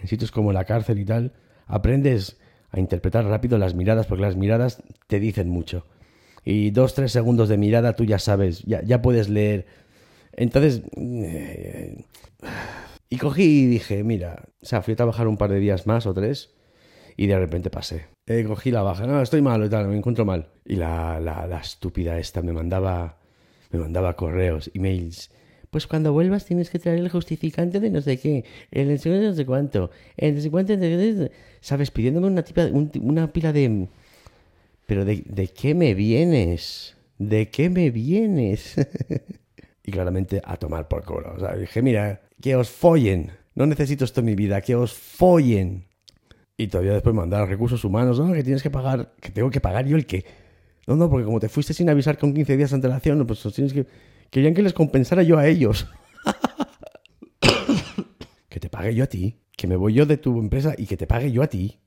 en 0.00 0.08
sitios 0.08 0.32
como 0.32 0.52
la 0.52 0.64
cárcel 0.64 0.98
y 0.98 1.04
tal, 1.04 1.32
aprendes 1.66 2.40
a 2.70 2.80
interpretar 2.80 3.24
rápido 3.24 3.56
las 3.56 3.74
miradas, 3.74 4.06
porque 4.06 4.22
las 4.22 4.34
miradas 4.34 4.82
te 5.06 5.20
dicen 5.20 5.48
mucho. 5.48 5.86
Y 6.44 6.70
dos, 6.70 6.94
tres 6.94 7.12
segundos 7.12 7.48
de 7.48 7.56
mirada 7.56 7.94
tú 7.94 8.04
ya 8.04 8.18
sabes, 8.18 8.62
ya, 8.62 8.82
ya 8.82 9.02
puedes 9.02 9.28
leer. 9.28 9.66
Entonces... 10.32 10.82
Eh, 10.96 12.04
y 13.10 13.18
cogí 13.18 13.62
y 13.62 13.66
dije, 13.66 14.02
mira, 14.02 14.44
o 14.60 14.66
sea, 14.66 14.82
fui 14.82 14.94
a 14.94 14.96
trabajar 14.96 15.28
un 15.28 15.36
par 15.36 15.50
de 15.50 15.60
días 15.60 15.86
más 15.86 16.04
o 16.06 16.14
tres 16.14 16.50
y 17.16 17.26
de 17.26 17.38
repente 17.38 17.70
pasé. 17.70 18.06
Eh, 18.26 18.44
cogí 18.44 18.70
la 18.72 18.82
baja, 18.82 19.06
no, 19.06 19.22
estoy 19.22 19.40
mal 19.40 19.64
y 19.64 19.68
tal, 19.68 19.86
me 19.86 19.96
encuentro 19.96 20.24
mal. 20.24 20.48
Y 20.64 20.76
la, 20.76 21.20
la, 21.20 21.46
la 21.46 21.60
estúpida 21.60 22.18
esta 22.18 22.42
me 22.42 22.52
mandaba, 22.52 23.18
me 23.70 23.78
mandaba 23.78 24.16
correos, 24.16 24.70
emails 24.74 25.30
pues 25.74 25.88
cuando 25.88 26.12
vuelvas 26.12 26.44
tienes 26.44 26.70
que 26.70 26.78
traer 26.78 27.00
el 27.00 27.08
justificante 27.08 27.80
de 27.80 27.90
no 27.90 28.00
sé 28.00 28.20
qué, 28.20 28.44
el 28.70 28.96
de 28.96 29.22
no 29.22 29.34
sé 29.34 29.44
cuánto, 29.44 29.90
el 30.16 30.36
no 30.36 30.40
sé 30.40 30.48
cuánto, 30.48 30.74
¿sabes? 31.60 31.90
Pidiéndome 31.90 32.28
una, 32.28 32.44
tipa, 32.44 32.66
una 33.00 33.32
pila 33.32 33.52
de... 33.52 33.88
Pero 34.86 35.04
de, 35.04 35.50
qué 35.54 35.74
me 35.74 35.94
vienes? 35.94 36.96
¿De 37.18 37.48
qué 37.48 37.70
me 37.70 37.90
vienes? 37.90 38.74
y 39.84 39.92
claramente 39.92 40.40
a 40.44 40.56
tomar 40.56 40.88
por 40.88 41.04
culo. 41.04 41.34
O 41.36 41.40
sea, 41.40 41.56
dije, 41.56 41.82
mira, 41.82 42.22
que 42.40 42.56
os 42.56 42.70
follen. 42.70 43.32
No 43.54 43.66
necesito 43.66 44.04
esto 44.04 44.20
en 44.20 44.26
mi 44.26 44.34
vida, 44.34 44.60
que 44.60 44.74
os 44.74 44.92
follen. 44.92 45.86
Y 46.56 46.68
todavía 46.68 46.92
después 46.92 47.14
mandar 47.14 47.48
recursos 47.48 47.84
humanos, 47.84 48.18
¿no? 48.18 48.32
Que 48.32 48.42
tienes 48.42 48.62
que 48.62 48.70
pagar, 48.70 49.14
que 49.20 49.30
tengo 49.30 49.50
que 49.50 49.60
pagar 49.60 49.86
yo 49.86 49.96
el 49.96 50.06
que... 50.06 50.24
No, 50.86 50.96
no, 50.96 51.08
porque 51.08 51.24
como 51.24 51.40
te 51.40 51.48
fuiste 51.48 51.72
sin 51.72 51.88
avisar 51.88 52.18
con 52.18 52.34
15 52.34 52.56
días 52.56 52.70
de 52.70 52.76
antelación, 52.76 53.26
pues 53.26 53.42
tienes 53.54 53.72
que 53.72 53.86
Querían 54.34 54.52
que 54.52 54.62
les 54.62 54.72
compensara 54.72 55.22
yo 55.22 55.38
a 55.38 55.46
ellos. 55.46 55.86
que 58.48 58.58
te 58.58 58.68
pague 58.68 58.92
yo 58.92 59.04
a 59.04 59.06
ti. 59.06 59.38
Que 59.56 59.68
me 59.68 59.76
voy 59.76 59.94
yo 59.94 60.06
de 60.06 60.16
tu 60.16 60.40
empresa 60.40 60.74
y 60.76 60.86
que 60.86 60.96
te 60.96 61.06
pague 61.06 61.30
yo 61.30 61.44
a 61.44 61.46
ti. 61.46 61.78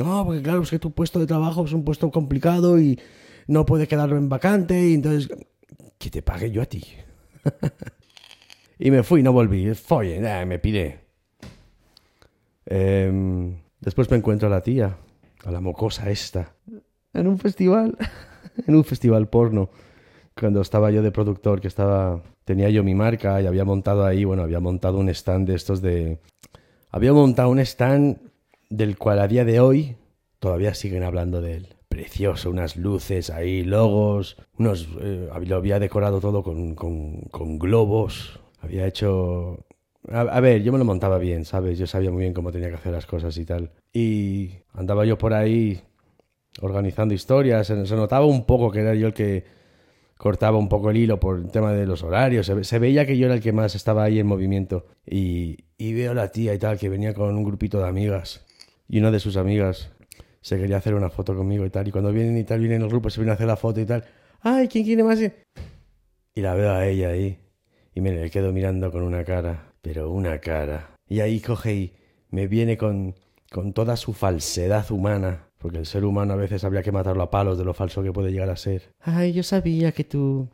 No, 0.00 0.24
porque 0.24 0.42
claro, 0.42 0.62
es 0.62 0.70
que 0.70 0.78
tu 0.78 0.92
puesto 0.92 1.18
de 1.18 1.26
trabajo 1.26 1.64
es 1.64 1.72
un 1.72 1.84
puesto 1.84 2.10
complicado 2.10 2.80
y 2.80 2.98
no 3.46 3.66
puede 3.66 3.86
quedarlo 3.86 4.16
en 4.16 4.28
vacante 4.28 4.88
y 4.88 4.94
entonces... 4.94 5.28
Que 5.98 6.08
te 6.08 6.22
pague 6.22 6.50
yo 6.50 6.62
a 6.62 6.64
ti. 6.64 6.82
y 8.78 8.90
me 8.90 9.02
fui, 9.02 9.22
no 9.22 9.32
volví. 9.32 9.74
Folle, 9.74 10.46
me 10.46 10.58
pide. 10.58 11.00
Em, 12.64 13.60
después 13.80 14.10
me 14.10 14.16
encuentro 14.16 14.48
a 14.48 14.50
la 14.50 14.62
tía, 14.62 14.96
a 15.44 15.50
la 15.50 15.60
mocosa 15.60 16.08
esta, 16.08 16.54
en 17.12 17.26
un 17.26 17.38
festival, 17.38 17.98
en 18.66 18.74
un 18.74 18.84
festival 18.84 19.28
porno 19.28 19.68
cuando 20.38 20.62
estaba 20.62 20.90
yo 20.90 21.02
de 21.02 21.12
productor, 21.12 21.60
que 21.60 21.68
estaba, 21.68 22.22
tenía 22.44 22.70
yo 22.70 22.82
mi 22.82 22.94
marca 22.94 23.42
y 23.42 23.46
había 23.46 23.64
montado 23.64 24.06
ahí, 24.06 24.24
bueno, 24.24 24.42
había 24.42 24.60
montado 24.60 24.98
un 24.98 25.08
stand 25.10 25.48
de 25.48 25.54
estos 25.54 25.82
de... 25.82 26.18
Había 26.90 27.12
montado 27.12 27.50
un 27.50 27.58
stand 27.60 28.29
del 28.70 28.96
cual 28.96 29.18
a 29.18 29.28
día 29.28 29.44
de 29.44 29.60
hoy 29.60 29.96
todavía 30.38 30.74
siguen 30.74 31.02
hablando 31.02 31.42
de 31.42 31.56
él. 31.56 31.68
Precioso, 31.88 32.50
unas 32.50 32.76
luces 32.76 33.30
ahí, 33.30 33.64
logos, 33.64 34.36
unos... 34.56 34.88
Eh, 35.00 35.28
lo 35.44 35.56
había 35.56 35.78
decorado 35.78 36.20
todo 36.20 36.42
con, 36.42 36.74
con, 36.74 37.58
globos, 37.58 38.40
había 38.60 38.86
hecho... 38.86 39.66
A, 40.08 40.40
ver, 40.40 40.62
yo 40.62 40.72
me 40.72 40.78
lo 40.78 40.84
montaba 40.84 41.18
bien, 41.18 41.44
¿sabes? 41.44 41.78
Yo 41.78 41.86
sabía 41.86 42.10
muy 42.10 42.22
bien 42.22 42.32
cómo 42.32 42.50
tenía 42.50 42.68
que 42.70 42.76
hacer 42.76 42.92
las 42.92 43.04
cosas 43.04 43.36
y 43.36 43.44
tal. 43.44 43.72
Y 43.92 44.50
andaba 44.72 45.04
yo 45.04 45.18
por 45.18 45.34
ahí 45.34 45.82
organizando 46.62 47.12
historias, 47.12 47.66
se 47.66 47.96
notaba 47.96 48.24
un 48.24 48.46
poco 48.46 48.70
que 48.70 48.80
era 48.80 48.94
yo 48.94 49.08
el 49.08 49.12
que 49.12 49.44
cortaba 50.20 50.58
un 50.58 50.68
poco 50.68 50.90
el 50.90 50.98
hilo 50.98 51.18
por 51.18 51.38
el 51.38 51.50
tema 51.50 51.72
de 51.72 51.86
los 51.86 52.02
horarios. 52.02 52.50
Se, 52.62 52.78
veía 52.78 53.06
que 53.06 53.16
yo 53.16 53.26
era 53.26 53.34
el 53.34 53.40
que 53.40 53.52
más 53.52 53.74
estaba 53.74 54.04
ahí 54.04 54.18
en 54.18 54.26
movimiento. 54.26 54.86
Y, 55.06 55.64
y, 55.78 55.94
veo 55.94 56.12
a 56.12 56.14
la 56.14 56.30
tía 56.30 56.52
y 56.52 56.58
tal, 56.58 56.78
que 56.78 56.90
venía 56.90 57.14
con 57.14 57.34
un 57.34 57.42
grupito 57.42 57.78
de 57.78 57.88
amigas. 57.88 58.44
Y 58.90 58.98
una 58.98 59.12
de 59.12 59.20
sus 59.20 59.36
amigas 59.36 59.92
se 60.40 60.58
quería 60.58 60.78
hacer 60.78 60.94
una 60.94 61.10
foto 61.10 61.36
conmigo 61.36 61.64
y 61.64 61.70
tal. 61.70 61.86
Y 61.86 61.92
cuando 61.92 62.10
vienen 62.12 62.36
y 62.36 62.42
tal, 62.42 62.58
vienen 62.58 62.82
el 62.82 62.88
grupo, 62.88 63.08
se 63.08 63.20
viene 63.20 63.30
a 63.30 63.34
hacer 63.34 63.46
la 63.46 63.56
foto 63.56 63.80
y 63.80 63.86
tal. 63.86 64.04
¡Ay, 64.40 64.66
quién 64.66 64.84
quiere 64.84 65.04
más! 65.04 65.20
Y 65.20 66.40
la 66.40 66.54
veo 66.54 66.72
a 66.72 66.84
ella 66.88 67.10
ahí. 67.10 67.38
Y 67.94 68.00
me 68.00 68.10
le 68.10 68.28
quedo 68.30 68.52
mirando 68.52 68.90
con 68.90 69.04
una 69.04 69.24
cara, 69.24 69.74
pero 69.80 70.10
una 70.10 70.40
cara. 70.40 70.90
Y 71.06 71.20
ahí 71.20 71.38
coge 71.40 71.72
y 71.72 71.92
me 72.30 72.48
viene 72.48 72.76
con, 72.76 73.14
con 73.48 73.72
toda 73.74 73.96
su 73.96 74.12
falsedad 74.12 74.90
humana 74.90 75.50
porque 75.60 75.76
el 75.76 75.86
ser 75.86 76.04
humano 76.04 76.32
a 76.32 76.36
veces 76.36 76.64
habría 76.64 76.82
que 76.82 76.90
matarlo 76.90 77.22
a 77.22 77.30
palos 77.30 77.58
de 77.58 77.64
lo 77.64 77.74
falso 77.74 78.02
que 78.02 78.12
puede 78.12 78.32
llegar 78.32 78.48
a 78.48 78.56
ser. 78.56 78.94
Ay, 78.98 79.32
yo 79.32 79.42
sabía 79.42 79.92
que 79.92 80.04
tú... 80.04 80.48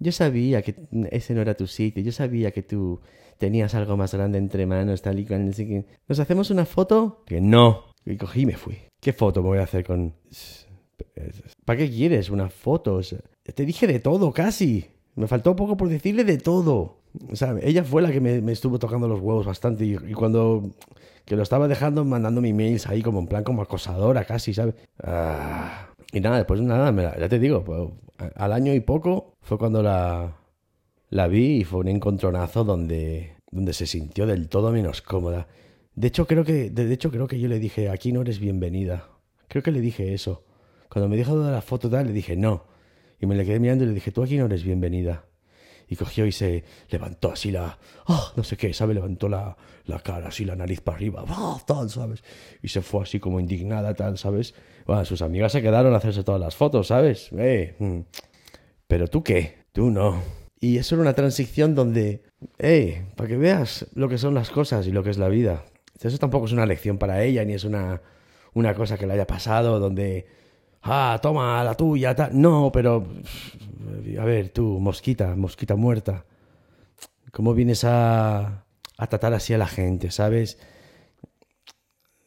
Yo 0.00 0.12
sabía 0.12 0.62
que 0.62 0.74
ese 1.10 1.34
no 1.34 1.42
era 1.42 1.54
tu 1.54 1.66
sitio. 1.66 2.02
Yo 2.02 2.10
sabía 2.10 2.50
que 2.50 2.62
tú 2.62 3.00
tenías 3.38 3.74
algo 3.74 3.96
más 3.96 4.12
grande 4.12 4.38
entre 4.38 4.66
manos, 4.66 5.02
tal 5.02 5.20
y 5.20 5.26
cual. 5.26 5.54
¿Nos 6.08 6.18
hacemos 6.18 6.50
una 6.50 6.64
foto? 6.64 7.22
Que 7.26 7.40
no. 7.40 7.84
Y 8.04 8.16
cogí 8.16 8.42
y 8.42 8.46
me 8.46 8.56
fui. 8.56 8.78
¿Qué 9.00 9.12
foto 9.12 9.42
me 9.42 9.48
voy 9.48 9.58
a 9.58 9.64
hacer 9.64 9.84
con...? 9.84 10.14
¿Para 11.64 11.78
qué 11.78 11.88
quieres 11.88 12.30
una 12.30 12.48
foto? 12.48 13.00
te 13.42 13.64
dije 13.64 13.86
de 13.86 14.00
todo, 14.00 14.32
casi. 14.32 14.86
Me 15.14 15.28
faltó 15.28 15.54
poco 15.54 15.76
por 15.76 15.88
decirle 15.88 16.24
de 16.24 16.38
todo. 16.38 16.98
O 17.30 17.36
sea, 17.36 17.56
ella 17.62 17.84
fue 17.84 18.02
la 18.02 18.10
que 18.10 18.20
me, 18.20 18.52
estuvo 18.52 18.78
tocando 18.78 19.06
los 19.06 19.20
huevos 19.20 19.46
bastante. 19.46 19.84
y 19.84 20.12
cuando 20.14 20.70
que 21.30 21.36
lo 21.36 21.44
estaba 21.44 21.68
dejando 21.68 22.04
mandando 22.04 22.40
mi 22.40 22.52
mails 22.52 22.88
ahí 22.88 23.02
como 23.02 23.20
en 23.20 23.28
plan 23.28 23.44
como 23.44 23.62
acosadora 23.62 24.24
casi, 24.24 24.52
¿sabes? 24.52 24.74
Ah, 25.00 25.89
y 26.12 26.20
nada, 26.20 26.38
después 26.38 26.60
nada, 26.60 27.18
ya 27.18 27.28
te 27.28 27.38
digo, 27.38 27.64
pues, 27.64 27.88
al 28.34 28.52
año 28.52 28.74
y 28.74 28.80
poco 28.80 29.36
fue 29.40 29.58
cuando 29.58 29.82
la, 29.82 30.36
la 31.08 31.28
vi 31.28 31.60
y 31.60 31.64
fue 31.64 31.80
un 31.80 31.88
encontronazo 31.88 32.64
donde, 32.64 33.36
donde 33.50 33.72
se 33.72 33.86
sintió 33.86 34.26
del 34.26 34.48
todo 34.48 34.72
menos 34.72 35.02
cómoda. 35.02 35.48
De 35.94 36.08
hecho, 36.08 36.26
creo 36.26 36.44
que, 36.44 36.70
de 36.70 36.92
hecho, 36.92 37.10
creo 37.10 37.26
que 37.26 37.38
yo 37.38 37.48
le 37.48 37.58
dije, 37.58 37.88
aquí 37.90 38.12
no 38.12 38.22
eres 38.22 38.40
bienvenida. 38.40 39.08
Creo 39.48 39.62
que 39.62 39.72
le 39.72 39.80
dije 39.80 40.14
eso. 40.14 40.44
Cuando 40.88 41.08
me 41.08 41.16
dijo 41.16 41.38
de 41.38 41.52
la 41.52 41.60
foto 41.60 41.90
tal, 41.90 42.06
le 42.06 42.12
dije 42.12 42.36
no. 42.36 42.64
Y 43.20 43.26
me 43.26 43.34
le 43.34 43.44
quedé 43.44 43.60
mirando 43.60 43.84
y 43.84 43.88
le 43.88 43.94
dije, 43.94 44.12
tú 44.12 44.22
aquí 44.22 44.36
no 44.36 44.46
eres 44.46 44.64
bienvenida. 44.64 45.26
Y 45.90 45.96
cogió 45.96 46.24
y 46.24 46.32
se 46.32 46.62
levantó 46.88 47.32
así 47.32 47.50
la... 47.50 47.76
¡Ah! 48.06 48.32
no 48.36 48.44
sé 48.44 48.56
qué, 48.56 48.72
¿sabes? 48.72 48.94
Levantó 48.94 49.28
la, 49.28 49.56
la 49.86 49.98
cara 49.98 50.28
así, 50.28 50.44
la 50.44 50.54
nariz 50.54 50.80
para 50.80 50.96
arriba, 50.96 51.24
¡Ah! 51.28 51.60
tal, 51.66 51.90
¿sabes? 51.90 52.22
Y 52.62 52.68
se 52.68 52.80
fue 52.80 53.02
así 53.02 53.18
como 53.18 53.40
indignada, 53.40 53.92
tal, 53.94 54.16
¿sabes? 54.16 54.54
Bueno, 54.86 55.04
sus 55.04 55.20
amigas 55.20 55.50
se 55.50 55.62
quedaron 55.62 55.92
a 55.92 55.96
hacerse 55.96 56.22
todas 56.22 56.40
las 56.40 56.54
fotos, 56.54 56.86
¿sabes? 56.86 57.30
Eh, 57.36 57.74
mm. 57.80 57.98
Pero 58.86 59.08
tú 59.08 59.24
qué, 59.24 59.64
tú 59.72 59.90
no. 59.90 60.22
Y 60.60 60.78
eso 60.78 60.94
era 60.94 61.02
una 61.02 61.14
transición 61.14 61.74
donde, 61.74 62.22
eh, 62.60 63.06
para 63.16 63.28
que 63.28 63.36
veas 63.36 63.86
lo 63.94 64.08
que 64.08 64.16
son 64.16 64.32
las 64.32 64.50
cosas 64.50 64.86
y 64.86 64.92
lo 64.92 65.02
que 65.02 65.10
es 65.10 65.18
la 65.18 65.28
vida. 65.28 65.64
Eso 66.00 66.18
tampoco 66.18 66.46
es 66.46 66.52
una 66.52 66.66
lección 66.66 66.98
para 66.98 67.24
ella, 67.24 67.44
ni 67.44 67.54
es 67.54 67.64
una, 67.64 68.00
una 68.54 68.74
cosa 68.74 68.96
que 68.96 69.08
le 69.08 69.14
haya 69.14 69.26
pasado 69.26 69.80
donde 69.80 70.26
ah, 70.82 71.18
toma 71.22 71.62
la 71.64 71.74
tuya, 71.74 72.14
No, 72.32 72.70
pero, 72.72 73.06
a 74.18 74.24
ver, 74.24 74.50
tú, 74.50 74.78
mosquita, 74.80 75.34
mosquita 75.36 75.76
muerta, 75.76 76.24
¿cómo 77.32 77.54
vienes 77.54 77.84
a, 77.84 78.64
a 78.96 79.06
tratar 79.08 79.34
así 79.34 79.54
a 79.54 79.58
la 79.58 79.66
gente, 79.66 80.10
sabes? 80.10 80.58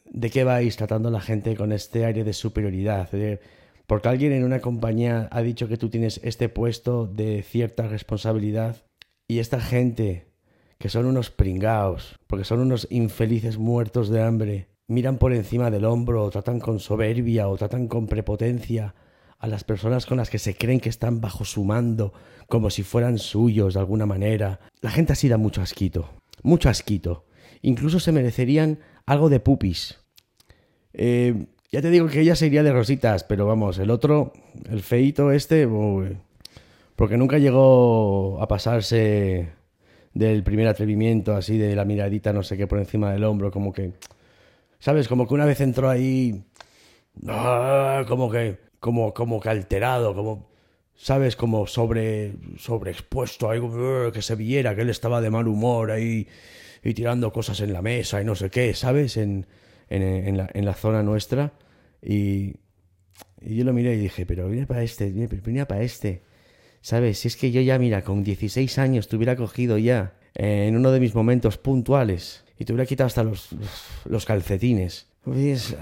¿De 0.05 0.29
qué 0.29 0.43
vais 0.43 0.75
tratando 0.77 1.09
a 1.09 1.11
la 1.11 1.21
gente 1.21 1.55
con 1.55 1.71
este 1.71 2.05
aire 2.05 2.23
de 2.23 2.33
superioridad? 2.33 3.09
porque 3.87 4.07
alguien 4.07 4.31
en 4.31 4.43
una 4.43 4.59
compañía 4.59 5.27
ha 5.31 5.41
dicho 5.41 5.67
que 5.67 5.77
tú 5.77 5.89
tienes 5.89 6.19
este 6.23 6.49
puesto 6.49 7.05
de 7.05 7.43
cierta 7.43 7.87
responsabilidad 7.87 8.77
y 9.27 9.39
esta 9.39 9.59
gente, 9.59 10.27
que 10.77 10.89
son 10.89 11.05
unos 11.05 11.29
pringaos, 11.29 12.19
porque 12.27 12.45
son 12.45 12.59
unos 12.59 12.87
infelices 12.89 13.57
muertos 13.57 14.09
de 14.09 14.21
hambre, 14.21 14.67
miran 14.93 15.17
por 15.17 15.34
encima 15.34 15.69
del 15.69 15.86
hombro 15.86 16.23
o 16.23 16.29
tratan 16.29 16.60
con 16.60 16.79
soberbia 16.79 17.49
o 17.49 17.58
tratan 17.58 17.88
con 17.88 18.08
prepotencia 18.08 18.95
a 19.39 19.47
las 19.47 19.65
personas 19.65 20.06
con 20.06 20.17
las 20.17 20.29
que 20.29 20.39
se 20.39 20.56
creen 20.56 20.79
que 20.79 20.88
están 20.88 21.19
bajo 21.19 21.43
su 21.43 21.65
mando, 21.65 22.13
como 22.47 22.69
si 22.69 22.84
fueran 22.84 23.17
suyos 23.17 23.73
de 23.73 23.82
alguna 23.82 24.06
manera. 24.06 24.62
La 24.79 24.89
gente 24.89 25.12
así 25.12 25.27
da 25.27 25.38
mucho 25.38 25.62
asquito, 25.62 26.10
mucho 26.43 26.69
asquito. 26.69 27.25
Incluso 27.62 27.99
se 27.99 28.13
merecerían 28.13 28.79
algo 29.06 29.27
de 29.27 29.41
pupis. 29.41 29.99
Eh, 30.93 31.47
ya 31.73 31.82
te 31.82 31.89
digo 31.89 32.08
que 32.08 32.21
ella 32.21 32.36
se 32.36 32.47
iría 32.47 32.63
de 32.63 32.71
rositas, 32.71 33.23
pero 33.23 33.45
vamos, 33.45 33.79
el 33.79 33.89
otro, 33.89 34.32
el 34.69 34.82
feito 34.82 35.32
este, 35.32 35.67
porque 36.95 37.17
nunca 37.17 37.39
llegó 37.39 38.41
a 38.41 38.47
pasarse 38.47 39.49
del 40.13 40.43
primer 40.43 40.67
atrevimiento, 40.67 41.36
así 41.36 41.58
de 41.58 41.75
la 41.75 41.84
miradita, 41.84 42.32
no 42.32 42.43
sé 42.43 42.58
qué, 42.58 42.67
por 42.67 42.79
encima 42.79 43.12
del 43.12 43.23
hombro, 43.23 43.51
como 43.51 43.73
que 43.73 43.93
¿Sabes? 44.84 45.08
Como 45.08 45.26
que 45.26 45.34
una 45.34 45.46
vez 45.46 45.62
entró 45.62 45.89
ahí. 45.89 46.43
Ah, 47.26 48.04
como 48.06 48.30
que. 48.30 48.58
Como, 48.82 49.13
como 49.13 49.39
que 49.39 49.48
alterado, 49.48 50.13
como. 50.13 50.50
¿Sabes? 50.93 51.38
Como 51.38 51.67
sobre. 51.67 52.34
sobreexpuesto, 52.58 53.50
ahí, 53.50 53.62
que 54.12 54.22
se 54.22 54.36
viera 54.36 54.76
que 54.76 54.82
él 54.82 54.89
estaba 54.89 55.22
de 55.22 55.30
mal 55.30 55.48
humor 55.48 55.89
ahí. 55.89 56.28
Y 56.84 56.93
tirando 56.93 57.32
cosas 57.32 57.62
en 57.62 57.72
la 57.72 57.82
mesa 57.82 58.22
y 58.22 58.26
no 58.26 58.36
sé 58.36 58.50
qué, 58.50 58.74
¿sabes? 58.74 59.15
En, 59.15 59.48
en, 59.88 60.36
la, 60.36 60.50
en 60.54 60.65
la 60.65 60.74
zona 60.74 61.02
nuestra. 61.02 61.54
Y, 62.02 62.58
y 63.39 63.56
yo 63.56 63.63
lo 63.63 63.72
miré 63.72 63.93
y 63.93 64.00
dije, 64.00 64.26
pero 64.26 64.50
viene 64.50 64.67
para 64.67 64.84
este, 64.84 65.12
viene 65.12 65.65
para 65.65 65.82
este. 65.82 66.24
¿Sabes? 66.82 67.19
Si 67.19 67.30
es 67.30 67.38
que 67.38 67.54
yo 67.54 67.62
ya, 67.62 67.80
mira, 67.80 68.02
con 68.02 68.22
16 68.22 68.78
años 68.80 69.08
te 69.08 69.15
hubiera 69.15 69.38
cogido 69.38 69.78
ya 69.78 70.15
en 70.36 70.76
uno 70.76 70.91
de 70.91 71.00
mis 71.00 71.15
momentos 71.15 71.58
puntuales 71.58 72.42
y 72.63 72.65
te 72.65 72.71
hubiera 72.71 72.88
quitado 72.88 73.08
hasta 73.08 73.23
los, 73.23 73.49
los, 74.06 74.26
calcetines. 74.26 75.08
Pues, 75.26 75.76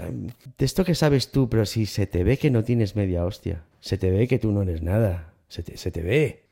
de 0.58 0.64
esto 0.64 0.84
que 0.84 0.96
sabes 0.96 1.30
tú, 1.30 1.48
pero 1.48 1.64
si 1.64 1.86
se 1.86 2.08
te 2.08 2.24
ve 2.24 2.38
que 2.38 2.50
no 2.50 2.64
tienes 2.64 2.96
media 2.96 3.24
hostia, 3.24 3.64
se 3.78 3.98
te 3.98 4.10
ve 4.10 4.26
que 4.26 4.40
tú 4.40 4.50
no 4.50 4.62
eres 4.62 4.82
nada, 4.82 5.32
se 5.46 5.62
te, 5.62 5.76
se 5.76 5.92
te 5.92 6.02
ve. 6.02 6.42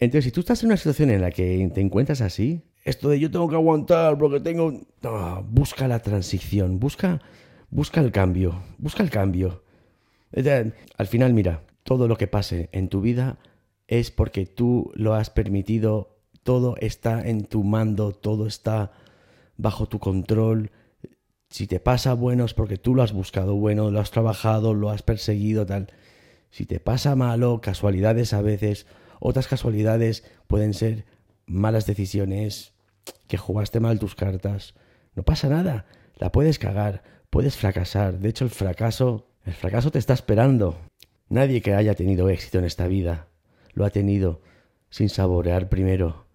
Entonces, 0.00 0.24
si 0.24 0.30
tú 0.30 0.40
estás 0.40 0.62
en 0.62 0.68
una 0.68 0.78
situación 0.78 1.10
en 1.10 1.20
la 1.20 1.30
que 1.30 1.70
te 1.74 1.80
encuentras 1.82 2.22
así, 2.22 2.62
esto 2.84 3.10
de 3.10 3.20
yo 3.20 3.30
tengo 3.30 3.48
que 3.48 3.54
aguantar 3.54 4.16
porque 4.16 4.40
tengo... 4.40 4.80
Busca 5.50 5.88
la 5.88 5.98
transición, 5.98 6.80
busca, 6.80 7.20
busca 7.68 8.00
el 8.00 8.12
cambio, 8.12 8.62
busca 8.78 9.02
el 9.02 9.10
cambio. 9.10 9.62
Al 10.96 11.06
final, 11.06 11.34
mira, 11.34 11.64
todo 11.82 12.08
lo 12.08 12.16
que 12.16 12.28
pase 12.28 12.70
en 12.72 12.88
tu 12.88 13.02
vida 13.02 13.38
es 13.88 14.10
porque 14.10 14.46
tú 14.46 14.90
lo 14.94 15.14
has 15.14 15.28
permitido, 15.28 16.16
todo 16.44 16.76
está 16.78 17.28
en 17.28 17.44
tu 17.44 17.62
mando, 17.62 18.12
todo 18.12 18.46
está 18.46 18.92
bajo 19.56 19.86
tu 19.86 19.98
control. 19.98 20.70
Si 21.48 21.66
te 21.66 21.80
pasa 21.80 22.14
bueno 22.14 22.44
es 22.44 22.54
porque 22.54 22.76
tú 22.76 22.94
lo 22.94 23.02
has 23.02 23.12
buscado 23.12 23.54
bueno, 23.54 23.90
lo 23.90 24.00
has 24.00 24.10
trabajado, 24.10 24.74
lo 24.74 24.90
has 24.90 25.02
perseguido, 25.02 25.66
tal. 25.66 25.92
Si 26.50 26.66
te 26.66 26.80
pasa 26.80 27.16
malo, 27.16 27.60
casualidades 27.60 28.32
a 28.32 28.42
veces, 28.42 28.86
otras 29.20 29.46
casualidades 29.46 30.24
pueden 30.46 30.74
ser 30.74 31.04
malas 31.46 31.86
decisiones, 31.86 32.72
que 33.28 33.36
jugaste 33.36 33.80
mal 33.80 33.98
tus 33.98 34.14
cartas. 34.14 34.74
No 35.14 35.22
pasa 35.22 35.48
nada, 35.48 35.86
la 36.16 36.32
puedes 36.32 36.58
cagar, 36.58 37.02
puedes 37.30 37.56
fracasar. 37.56 38.18
De 38.18 38.28
hecho, 38.28 38.44
el 38.44 38.50
fracaso, 38.50 39.28
el 39.44 39.54
fracaso 39.54 39.90
te 39.90 39.98
está 39.98 40.14
esperando. 40.14 40.78
Nadie 41.28 41.62
que 41.62 41.74
haya 41.74 41.94
tenido 41.94 42.28
éxito 42.28 42.58
en 42.58 42.64
esta 42.64 42.86
vida 42.86 43.28
lo 43.72 43.84
ha 43.84 43.90
tenido 43.90 44.42
sin 44.90 45.08
saborear 45.08 45.68
primero 45.68 46.26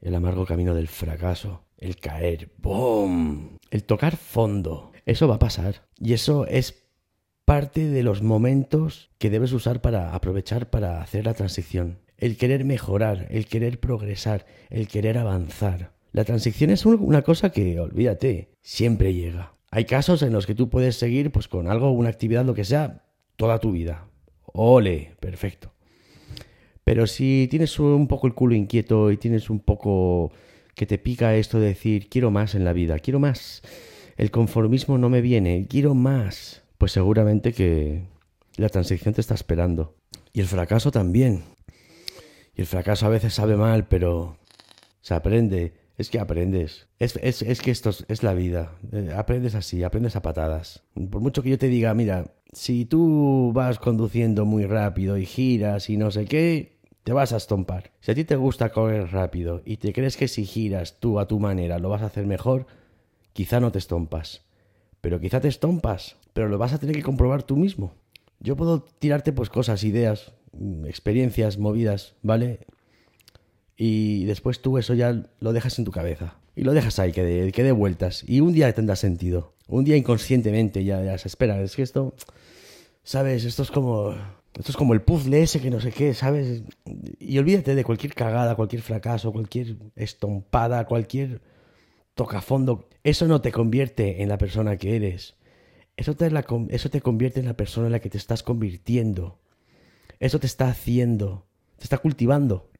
el 0.00 0.14
amargo 0.14 0.44
camino 0.46 0.74
del 0.74 0.88
fracaso 0.88 1.63
el 1.78 1.96
caer, 1.96 2.50
¡boom! 2.58 3.58
El 3.70 3.84
tocar 3.84 4.16
fondo. 4.16 4.92
Eso 5.06 5.28
va 5.28 5.36
a 5.36 5.38
pasar. 5.38 5.86
Y 5.98 6.12
eso 6.12 6.46
es 6.46 6.84
parte 7.44 7.88
de 7.88 8.02
los 8.02 8.22
momentos 8.22 9.10
que 9.18 9.30
debes 9.30 9.52
usar 9.52 9.80
para 9.80 10.14
aprovechar 10.14 10.70
para 10.70 11.02
hacer 11.02 11.26
la 11.26 11.34
transición. 11.34 11.98
El 12.16 12.36
querer 12.36 12.64
mejorar, 12.64 13.26
el 13.30 13.46
querer 13.46 13.80
progresar, 13.80 14.46
el 14.70 14.88
querer 14.88 15.18
avanzar. 15.18 15.92
La 16.12 16.24
transición 16.24 16.70
es 16.70 16.86
una 16.86 17.22
cosa 17.22 17.50
que, 17.50 17.78
olvídate, 17.80 18.50
siempre 18.62 19.12
llega. 19.12 19.54
Hay 19.70 19.84
casos 19.84 20.22
en 20.22 20.32
los 20.32 20.46
que 20.46 20.54
tú 20.54 20.70
puedes 20.70 20.96
seguir 20.96 21.32
pues 21.32 21.48
con 21.48 21.68
algo, 21.68 21.90
una 21.90 22.08
actividad, 22.08 22.44
lo 22.44 22.54
que 22.54 22.64
sea, 22.64 23.04
toda 23.36 23.58
tu 23.58 23.72
vida. 23.72 24.06
Ole, 24.44 25.16
perfecto. 25.18 25.72
Pero 26.84 27.06
si 27.06 27.48
tienes 27.50 27.78
un 27.80 28.06
poco 28.06 28.26
el 28.26 28.34
culo 28.34 28.54
inquieto 28.54 29.10
y 29.10 29.16
tienes 29.16 29.50
un 29.50 29.58
poco 29.58 30.30
que 30.74 30.86
te 30.86 30.98
pica 30.98 31.34
esto 31.36 31.60
de 31.60 31.68
decir 31.68 32.08
quiero 32.08 32.30
más 32.30 32.54
en 32.54 32.64
la 32.64 32.72
vida, 32.72 32.98
quiero 32.98 33.20
más, 33.20 33.62
el 34.16 34.30
conformismo 34.30 34.98
no 34.98 35.08
me 35.08 35.20
viene, 35.20 35.66
quiero 35.68 35.94
más, 35.94 36.62
pues 36.78 36.92
seguramente 36.92 37.52
que 37.52 38.04
la 38.56 38.68
transición 38.68 39.14
te 39.14 39.20
está 39.20 39.34
esperando. 39.34 39.96
Y 40.32 40.40
el 40.40 40.46
fracaso 40.46 40.90
también. 40.90 41.44
Y 42.54 42.60
el 42.60 42.66
fracaso 42.66 43.06
a 43.06 43.10
veces 43.10 43.34
sabe 43.34 43.56
mal, 43.56 43.86
pero 43.88 44.36
se 45.00 45.14
aprende. 45.14 45.74
Es 45.96 46.10
que 46.10 46.18
aprendes. 46.18 46.88
Es, 46.98 47.16
es, 47.16 47.60
que 47.60 47.70
esto 47.70 47.90
es, 48.08 48.22
la 48.22 48.34
vida. 48.34 48.72
Eh, 48.92 49.12
aprendes 49.16 49.54
así, 49.54 49.82
aprendes 49.82 50.16
a 50.16 50.22
patadas. 50.22 50.82
Por 51.10 51.20
mucho 51.20 51.42
que 51.42 51.50
yo 51.50 51.58
te 51.58 51.68
diga, 51.68 51.94
mira, 51.94 52.34
si 52.52 52.84
tú 52.84 53.52
vas 53.54 53.78
conduciendo 53.78 54.44
muy 54.44 54.66
rápido 54.66 55.16
y 55.18 55.26
giras 55.26 55.90
y 55.90 55.96
no 55.96 56.10
sé 56.10 56.24
qué, 56.24 56.73
te 57.04 57.12
vas 57.12 57.32
a 57.32 57.36
estompar. 57.36 57.92
Si 58.00 58.10
a 58.10 58.14
ti 58.14 58.24
te 58.24 58.36
gusta 58.36 58.70
correr 58.70 59.12
rápido 59.12 59.62
y 59.64 59.76
te 59.76 59.92
crees 59.92 60.16
que 60.16 60.26
si 60.26 60.46
giras 60.46 60.98
tú 60.98 61.20
a 61.20 61.28
tu 61.28 61.38
manera 61.38 61.78
lo 61.78 61.90
vas 61.90 62.02
a 62.02 62.06
hacer 62.06 62.26
mejor, 62.26 62.66
quizá 63.34 63.60
no 63.60 63.70
te 63.70 63.78
estompas. 63.78 64.42
Pero 65.02 65.20
quizá 65.20 65.40
te 65.40 65.48
estompas, 65.48 66.16
pero 66.32 66.48
lo 66.48 66.56
vas 66.56 66.72
a 66.72 66.78
tener 66.78 66.96
que 66.96 67.02
comprobar 67.02 67.42
tú 67.42 67.56
mismo. 67.56 67.92
Yo 68.40 68.56
puedo 68.56 68.82
tirarte 68.82 69.32
pues 69.32 69.50
cosas, 69.50 69.84
ideas, 69.84 70.32
mm, 70.52 70.86
experiencias, 70.86 71.58
movidas, 71.58 72.14
¿vale? 72.22 72.60
Y 73.76 74.24
después 74.24 74.62
tú 74.62 74.78
eso 74.78 74.94
ya 74.94 75.26
lo 75.40 75.52
dejas 75.52 75.78
en 75.78 75.84
tu 75.84 75.90
cabeza. 75.90 76.38
Y 76.56 76.62
lo 76.62 76.72
dejas 76.72 76.98
ahí, 76.98 77.12
que 77.12 77.22
dé, 77.22 77.52
que 77.52 77.72
vueltas. 77.72 78.24
Y 78.26 78.40
un 78.40 78.52
día 78.52 78.72
tendrá 78.72 78.96
sentido. 78.96 79.54
Un 79.66 79.84
día 79.84 79.96
inconscientemente 79.96 80.84
ya, 80.84 81.02
ya 81.02 81.18
se 81.18 81.28
espera. 81.28 81.60
Es 81.60 81.74
que 81.76 81.82
esto, 81.82 82.14
¿sabes? 83.02 83.44
Esto 83.44 83.62
es 83.62 83.70
como 83.70 84.14
esto 84.58 84.70
es 84.70 84.76
como 84.76 84.94
el 84.94 85.02
puzzle 85.02 85.42
ese 85.42 85.60
que 85.60 85.70
no 85.70 85.80
sé 85.80 85.90
qué, 85.90 86.14
¿sabes? 86.14 86.62
Y 87.18 87.38
olvídate 87.38 87.74
de 87.74 87.84
cualquier 87.84 88.14
cagada, 88.14 88.54
cualquier 88.54 88.82
fracaso, 88.82 89.32
cualquier 89.32 89.76
estompada, 89.96 90.86
cualquier 90.86 91.42
tocafondo. 92.14 92.88
Eso 93.02 93.26
no 93.26 93.40
te 93.40 93.50
convierte 93.50 94.22
en 94.22 94.28
la 94.28 94.38
persona 94.38 94.76
que 94.76 94.94
eres. 94.94 95.34
Eso 95.96 96.14
te, 96.14 96.30
eso 96.70 96.90
te 96.90 97.00
convierte 97.00 97.40
en 97.40 97.46
la 97.46 97.56
persona 97.56 97.86
en 97.86 97.92
la 97.92 97.98
que 97.98 98.10
te 98.10 98.18
estás 98.18 98.42
convirtiendo. 98.42 99.40
Eso 100.20 100.38
te 100.38 100.46
está 100.46 100.68
haciendo, 100.68 101.46
te 101.76 101.84
está 101.84 101.98
cultivando. 101.98 102.70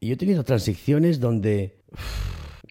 Y 0.00 0.08
yo 0.08 0.14
he 0.14 0.18
tenido 0.18 0.44
transiciones 0.44 1.20
donde... 1.20 1.78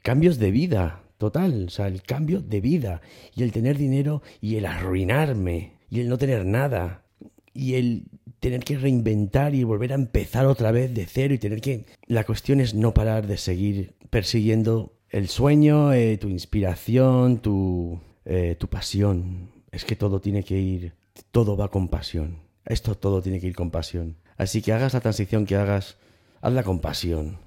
cambios 0.04 0.38
de 0.38 0.52
vida, 0.52 1.04
total. 1.18 1.66
O 1.68 1.70
sea, 1.70 1.88
el 1.88 2.04
cambio 2.04 2.42
de 2.42 2.62
vida. 2.62 3.02
Y 3.36 3.44
el 3.44 3.52
tener 3.52 3.78
dinero 3.78 4.22
y 4.42 4.58
el 4.58 4.66
arruinarme. 4.66 5.78
Y 5.90 6.02
el 6.02 6.10
no 6.10 6.18
tener 6.18 6.46
nada. 6.46 7.06
Y 7.54 7.76
el 7.76 8.06
tener 8.40 8.64
que 8.64 8.78
reinventar 8.78 9.56
y 9.56 9.64
volver 9.64 9.94
a 9.94 9.96
empezar 9.96 10.46
otra 10.46 10.72
vez 10.72 10.94
de 10.94 11.06
cero 11.06 11.34
y 11.34 11.38
tener 11.38 11.62
que... 11.62 11.86
La 12.08 12.24
cuestión 12.24 12.60
es 12.60 12.74
no 12.74 12.94
parar 12.94 13.28
de 13.28 13.38
seguir 13.38 13.96
persiguiendo 14.10 14.94
el 15.10 15.30
sueño, 15.30 15.94
eh, 15.94 16.18
tu 16.18 16.28
inspiración, 16.28 17.40
tu, 17.40 18.02
eh, 18.26 18.56
tu 18.60 18.68
pasión. 18.68 19.52
Es 19.72 19.86
que 19.86 19.96
todo 19.96 20.20
tiene 20.20 20.44
que 20.44 20.60
ir, 20.60 20.94
todo 21.32 21.56
va 21.56 21.70
con 21.70 21.88
pasión. 21.88 22.40
Esto 22.66 22.96
todo 22.96 23.22
tiene 23.22 23.40
que 23.40 23.48
ir 23.48 23.56
con 23.56 23.72
pasión. 23.72 24.18
Así 24.38 24.62
que 24.62 24.74
hagas 24.74 24.94
la 24.94 25.02
transición 25.02 25.46
que 25.46 25.56
hagas, 25.56 25.98
hazla 26.42 26.64
con 26.64 26.80
pasión. 26.80 27.38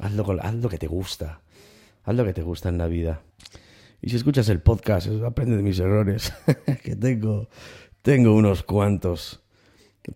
Haz 0.00 0.12
lo, 0.12 0.26
haz 0.40 0.54
lo 0.54 0.68
que 0.68 0.78
te 0.78 0.86
gusta. 0.86 1.42
Haz 2.04 2.16
lo 2.16 2.24
que 2.24 2.32
te 2.32 2.42
gusta 2.42 2.68
en 2.68 2.78
la 2.78 2.86
vida. 2.86 3.22
Y 4.00 4.10
si 4.10 4.16
escuchas 4.16 4.48
el 4.48 4.60
podcast, 4.60 5.08
aprende 5.24 5.56
de 5.56 5.62
mis 5.62 5.78
errores, 5.78 6.32
que 6.82 6.96
tengo, 6.96 7.48
tengo 8.02 8.34
unos 8.34 8.62
cuantos. 8.62 9.41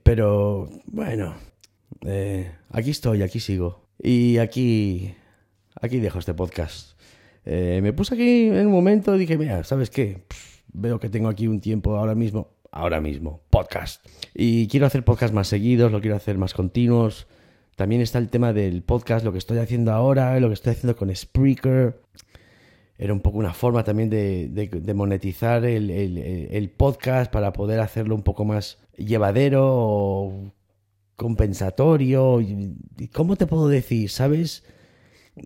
Pero 0.03 0.69
bueno, 0.87 1.35
eh, 2.05 2.51
aquí 2.71 2.91
estoy, 2.91 3.23
aquí 3.23 3.41
sigo. 3.41 3.89
Y 4.03 4.39
aquí, 4.39 5.15
aquí 5.81 5.99
dejo 6.01 6.19
este 6.19 6.35
podcast. 6.35 6.99
Eh, 7.45 7.81
me 7.83 7.93
puse 7.93 8.15
aquí 8.15 8.49
en 8.49 8.67
un 8.67 8.73
momento 8.73 9.15
y 9.17 9.21
dije, 9.21 9.39
mira, 9.39 9.63
¿sabes 9.65 9.91
qué? 9.91 10.25
veo 10.77 11.01
que 11.01 11.09
tengo 11.09 11.29
aquí 11.29 11.47
un 11.47 11.61
tiempo 11.61 11.97
ahora 11.97 12.15
mismo, 12.15 12.51
ahora 12.71 13.01
mismo, 13.01 13.41
podcast. 13.51 14.05
Y 14.35 14.69
quiero 14.69 14.87
hacer 14.87 15.05
podcast 15.05 15.33
más 15.33 15.49
seguidos, 15.49 15.91
lo 15.91 16.01
quiero 16.01 16.17
hacer 16.17 16.39
más 16.39 16.55
continuos. 16.55 17.27
También 17.77 18.01
está 18.01 18.19
el 18.19 18.29
tema 18.29 18.53
del 18.53 18.83
podcast, 18.83 19.25
lo 19.25 19.33
que 19.33 19.39
estoy 19.39 19.59
haciendo 19.59 19.93
ahora, 19.93 20.39
lo 20.41 20.49
que 20.49 20.55
estoy 20.55 20.73
haciendo 20.73 20.97
con 20.97 21.15
Spreaker. 21.15 22.01
Era 22.99 23.13
un 23.13 23.21
poco 23.21 23.39
una 23.39 23.53
forma 23.53 23.85
también 23.85 24.09
de, 24.09 24.93
monetizar 24.95 25.65
el, 25.65 26.71
podcast 26.77 27.31
para 27.31 27.53
poder 27.53 27.81
hacerlo 27.81 28.15
un 28.15 28.23
poco 28.23 28.45
más 28.45 28.79
llevadero 28.97 29.65
o 29.67 30.53
compensatorio. 31.17 32.41
¿Cómo 33.13 33.37
te 33.37 33.47
puedo 33.47 33.69
decir? 33.69 34.09
¿Sabes? 34.09 34.65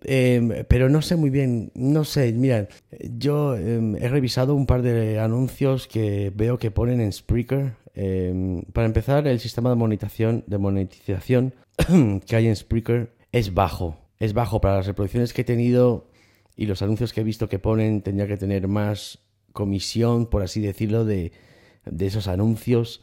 Em, 0.03 0.63
pero 0.69 0.89
no 0.89 1.01
sé 1.01 1.17
muy 1.17 1.29
bien, 1.29 1.71
no 1.75 2.05
sé, 2.05 2.31
mira, 2.31 2.69
yo 3.17 3.57
em, 3.57 3.97
he 3.97 4.07
revisado 4.07 4.55
un 4.55 4.65
par 4.65 4.83
de 4.83 5.19
anuncios 5.19 5.85
que 5.87 6.31
veo 6.33 6.57
que 6.57 6.71
ponen 6.71 7.01
en 7.01 7.11
Spreaker. 7.11 7.73
Em, 7.93 8.61
para 8.71 8.87
empezar, 8.87 9.27
el 9.27 9.41
sistema 9.41 9.69
de 9.69 9.75
monetización, 9.75 10.45
de 10.47 10.57
monetización 10.57 11.55
que 12.25 12.35
hay 12.35 12.47
en 12.47 12.55
Spreaker 12.55 13.13
es 13.33 13.53
bajo. 13.53 13.97
Es 14.17 14.33
bajo 14.33 14.61
para 14.61 14.77
las 14.77 14.87
reproducciones 14.87 15.33
que 15.33 15.41
he 15.41 15.45
tenido 15.45 16.10
y 16.61 16.67
los 16.67 16.83
anuncios 16.83 17.11
que 17.11 17.21
he 17.21 17.23
visto 17.23 17.49
que 17.49 17.57
ponen. 17.57 18.03
Tendría 18.03 18.27
que 18.27 18.37
tener 18.37 18.67
más 18.67 19.17
comisión, 19.51 20.27
por 20.27 20.43
así 20.43 20.61
decirlo, 20.61 21.05
de, 21.05 21.31
de 21.85 22.05
esos 22.05 22.27
anuncios. 22.27 23.01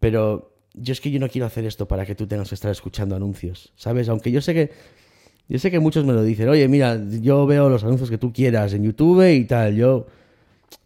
Pero 0.00 0.56
yo 0.72 0.92
es 0.92 1.02
que 1.02 1.10
yo 1.10 1.20
no 1.20 1.28
quiero 1.28 1.46
hacer 1.46 1.66
esto 1.66 1.86
para 1.86 2.06
que 2.06 2.14
tú 2.14 2.26
tengas 2.26 2.48
que 2.48 2.54
estar 2.54 2.70
escuchando 2.70 3.14
anuncios, 3.14 3.74
¿sabes? 3.76 4.08
Aunque 4.08 4.32
yo 4.32 4.40
sé 4.40 4.54
que 4.54 4.70
yo 5.50 5.58
sé 5.58 5.70
que 5.70 5.80
muchos 5.80 6.06
me 6.06 6.14
lo 6.14 6.22
dicen, 6.22 6.48
oye, 6.48 6.66
mira, 6.66 6.98
yo 7.20 7.44
veo 7.44 7.68
los 7.68 7.84
anuncios 7.84 8.08
que 8.08 8.16
tú 8.16 8.32
quieras 8.32 8.72
en 8.72 8.84
YouTube 8.84 9.30
y 9.30 9.44
tal, 9.44 9.76
yo 9.76 10.06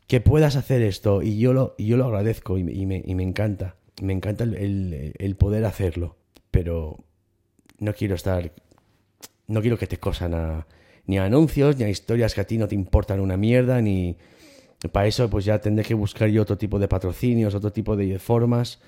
que 0.09 0.21
puedas 0.21 0.57
hacer 0.57 0.83
esto 0.83 1.23
y 1.23 1.39
yo 1.39 1.53
lo, 1.53 1.77
yo 1.79 1.97
lo 1.97 2.07
agradezco 2.07 2.59
y 2.59 2.65
me, 2.65 2.73
y 2.73 3.15
me, 3.15 3.23
encanta, 3.23 3.77
me 4.03 4.13
encanta 4.13 4.43
el, 4.43 5.15
el, 5.17 5.37
poder 5.37 5.65
hacerlo, 5.65 6.17
pero 6.51 6.99
no 7.79 7.95
quiero 7.95 8.17
estar, 8.17 8.51
no 9.47 9.61
quiero 9.61 9.79
que 9.79 9.87
te 9.87 9.99
cosan 9.99 10.35
a, 10.35 10.67
ni 11.09 11.19
a 11.19 11.25
anuncios, 11.25 11.77
ni 11.79 11.85
a 11.85 11.89
historias 11.89 12.35
que 12.35 12.43
a 12.43 12.45
ti 12.45 12.59
no 12.59 12.69
te 12.69 12.75
importan 12.75 13.19
una 13.19 13.37
mierda, 13.37 13.81
ni 13.81 14.17
para 14.93 15.07
eso 15.09 15.29
pues 15.29 15.45
ya 15.47 15.59
tendré 15.59 15.85
que 15.85 15.95
buscar 15.95 16.29
yo 16.29 16.43
otro 16.43 16.57
tipo 16.59 16.79
de 16.79 16.87
patrocinios, 16.87 17.55
otro 17.55 17.73
tipo 17.73 17.97
de 17.97 18.19
formas, 18.19 18.79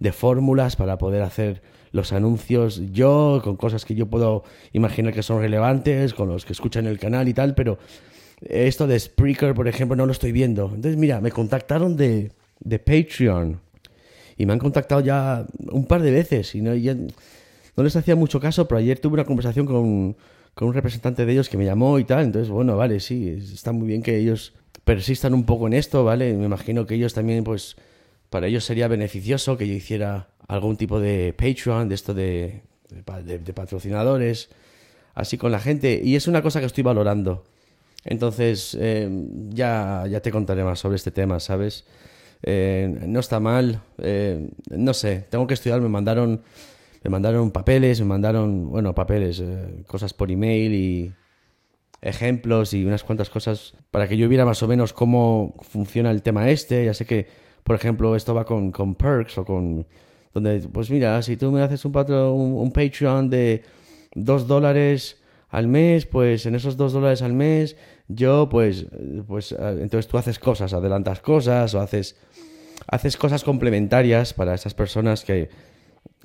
de 0.00 0.10
fórmulas 0.10 0.74
para 0.74 0.96
poder 0.96 1.22
hacer 1.22 1.62
los 1.92 2.12
anuncios 2.12 2.80
yo, 2.92 3.42
con 3.44 3.56
cosas 3.56 3.84
que 3.84 3.94
yo 3.94 4.06
puedo 4.06 4.42
imaginar 4.72 5.12
que 5.12 5.22
son 5.22 5.40
relevantes, 5.40 6.14
con 6.14 6.28
los 6.28 6.46
que 6.46 6.54
escuchan 6.54 6.86
el 6.86 6.98
canal 6.98 7.28
y 7.28 7.34
tal, 7.34 7.54
pero 7.54 7.78
esto 8.40 8.86
de 8.86 8.98
Spreaker, 8.98 9.54
por 9.54 9.68
ejemplo, 9.68 9.96
no 9.96 10.06
lo 10.06 10.12
estoy 10.12 10.32
viendo. 10.32 10.64
Entonces, 10.74 10.96
mira, 10.96 11.20
me 11.20 11.30
contactaron 11.30 11.96
de, 11.96 12.32
de 12.60 12.78
Patreon 12.78 13.60
y 14.38 14.46
me 14.46 14.54
han 14.54 14.58
contactado 14.58 15.02
ya 15.02 15.46
un 15.70 15.84
par 15.84 16.00
de 16.00 16.10
veces 16.10 16.54
y 16.54 16.62
no, 16.62 16.72
no 16.74 17.82
les 17.82 17.96
hacía 17.96 18.16
mucho 18.16 18.40
caso, 18.40 18.66
pero 18.66 18.78
ayer 18.78 18.98
tuve 18.98 19.14
una 19.14 19.24
conversación 19.24 19.66
con, 19.66 20.16
con 20.56 20.68
un 20.68 20.74
representante 20.74 21.26
de 21.26 21.32
ellos 21.32 21.50
que 21.50 21.58
me 21.58 21.66
llamó 21.66 21.98
y 21.98 22.04
tal, 22.04 22.24
entonces, 22.24 22.48
bueno, 22.48 22.78
vale, 22.78 22.98
sí, 23.00 23.28
está 23.52 23.72
muy 23.72 23.86
bien 23.86 24.02
que 24.02 24.16
ellos 24.16 24.54
persistan 24.84 25.34
un 25.34 25.44
poco 25.44 25.66
en 25.66 25.74
esto, 25.74 26.02
¿vale? 26.02 26.32
Me 26.32 26.46
imagino 26.46 26.86
que 26.86 26.94
ellos 26.94 27.12
también, 27.12 27.44
pues, 27.44 27.76
para 28.30 28.46
ellos 28.46 28.64
sería 28.64 28.88
beneficioso 28.88 29.58
que 29.58 29.68
yo 29.68 29.74
hiciera 29.74 30.28
algún 30.48 30.78
tipo 30.78 30.98
de 30.98 31.34
Patreon, 31.36 31.90
de 31.90 31.94
esto 31.94 32.14
de, 32.14 32.62
de, 32.88 33.52
patrocinadores, 33.52 34.48
así 35.14 35.36
con 35.36 35.52
la 35.52 35.60
gente. 35.60 36.00
Y 36.02 36.16
es 36.16 36.26
una 36.26 36.40
cosa 36.40 36.60
que 36.60 36.66
estoy 36.66 36.82
valorando. 36.82 37.44
Entonces, 38.06 38.74
eh, 38.80 39.10
ya, 39.50 40.06
ya 40.08 40.20
te 40.20 40.30
contaré 40.30 40.64
más 40.64 40.78
sobre 40.78 40.96
este 40.96 41.10
tema, 41.10 41.38
¿sabes? 41.38 41.84
Eh, 42.42 42.98
no 43.06 43.20
está 43.20 43.40
mal, 43.40 43.82
eh, 43.98 44.48
no 44.70 44.94
sé, 44.94 45.26
tengo 45.28 45.46
que 45.46 45.52
estudiar, 45.52 45.82
me 45.82 45.90
mandaron, 45.90 46.40
me 47.04 47.10
mandaron 47.10 47.50
papeles, 47.50 48.00
me 48.00 48.06
mandaron, 48.06 48.70
bueno, 48.70 48.94
papeles, 48.94 49.42
cosas 49.86 50.12
por 50.12 50.30
email 50.30 50.74
y 50.74 51.12
ejemplos 52.02 52.72
y 52.74 52.84
unas 52.84 53.04
cuantas 53.04 53.30
cosas 53.30 53.74
para 53.90 54.08
que 54.08 54.16
yo 54.16 54.28
viera 54.28 54.44
más 54.44 54.62
o 54.62 54.68
menos 54.68 54.92
cómo 54.92 55.54
funciona 55.62 56.10
el 56.10 56.22
tema 56.22 56.50
este. 56.50 56.84
Ya 56.84 56.94
sé 56.94 57.04
que, 57.04 57.26
por 57.64 57.76
ejemplo, 57.76 58.14
esto 58.16 58.34
va 58.34 58.44
con, 58.44 58.70
con 58.72 58.94
perks 58.94 59.38
o 59.38 59.44
con 59.44 59.86
donde, 60.32 60.60
pues 60.68 60.90
mira, 60.90 61.22
si 61.22 61.36
tú 61.36 61.50
me 61.50 61.62
haces 61.62 61.84
un, 61.84 61.94
un, 61.96 62.70
Patreon 62.70 63.30
de 63.30 63.62
dos 64.14 64.46
dólares 64.46 65.22
al 65.48 65.66
mes, 65.66 66.04
pues 66.04 66.44
en 66.44 66.54
esos 66.54 66.76
dos 66.76 66.92
dólares 66.92 67.22
al 67.22 67.32
mes, 67.32 67.76
yo, 68.08 68.48
pues, 68.50 68.86
pues, 69.26 69.52
eh, 69.52 69.78
entonces 69.80 70.06
tú 70.06 70.18
haces 70.18 70.38
cosas, 70.38 70.74
adelantas 70.74 71.20
cosas 71.20 71.74
o 71.74 71.80
haces, 71.80 72.16
haces 72.86 73.16
cosas 73.16 73.44
complementarias 73.44 74.34
para 74.34 74.54
esas 74.54 74.74
personas 74.74 75.24
que, 75.24 75.48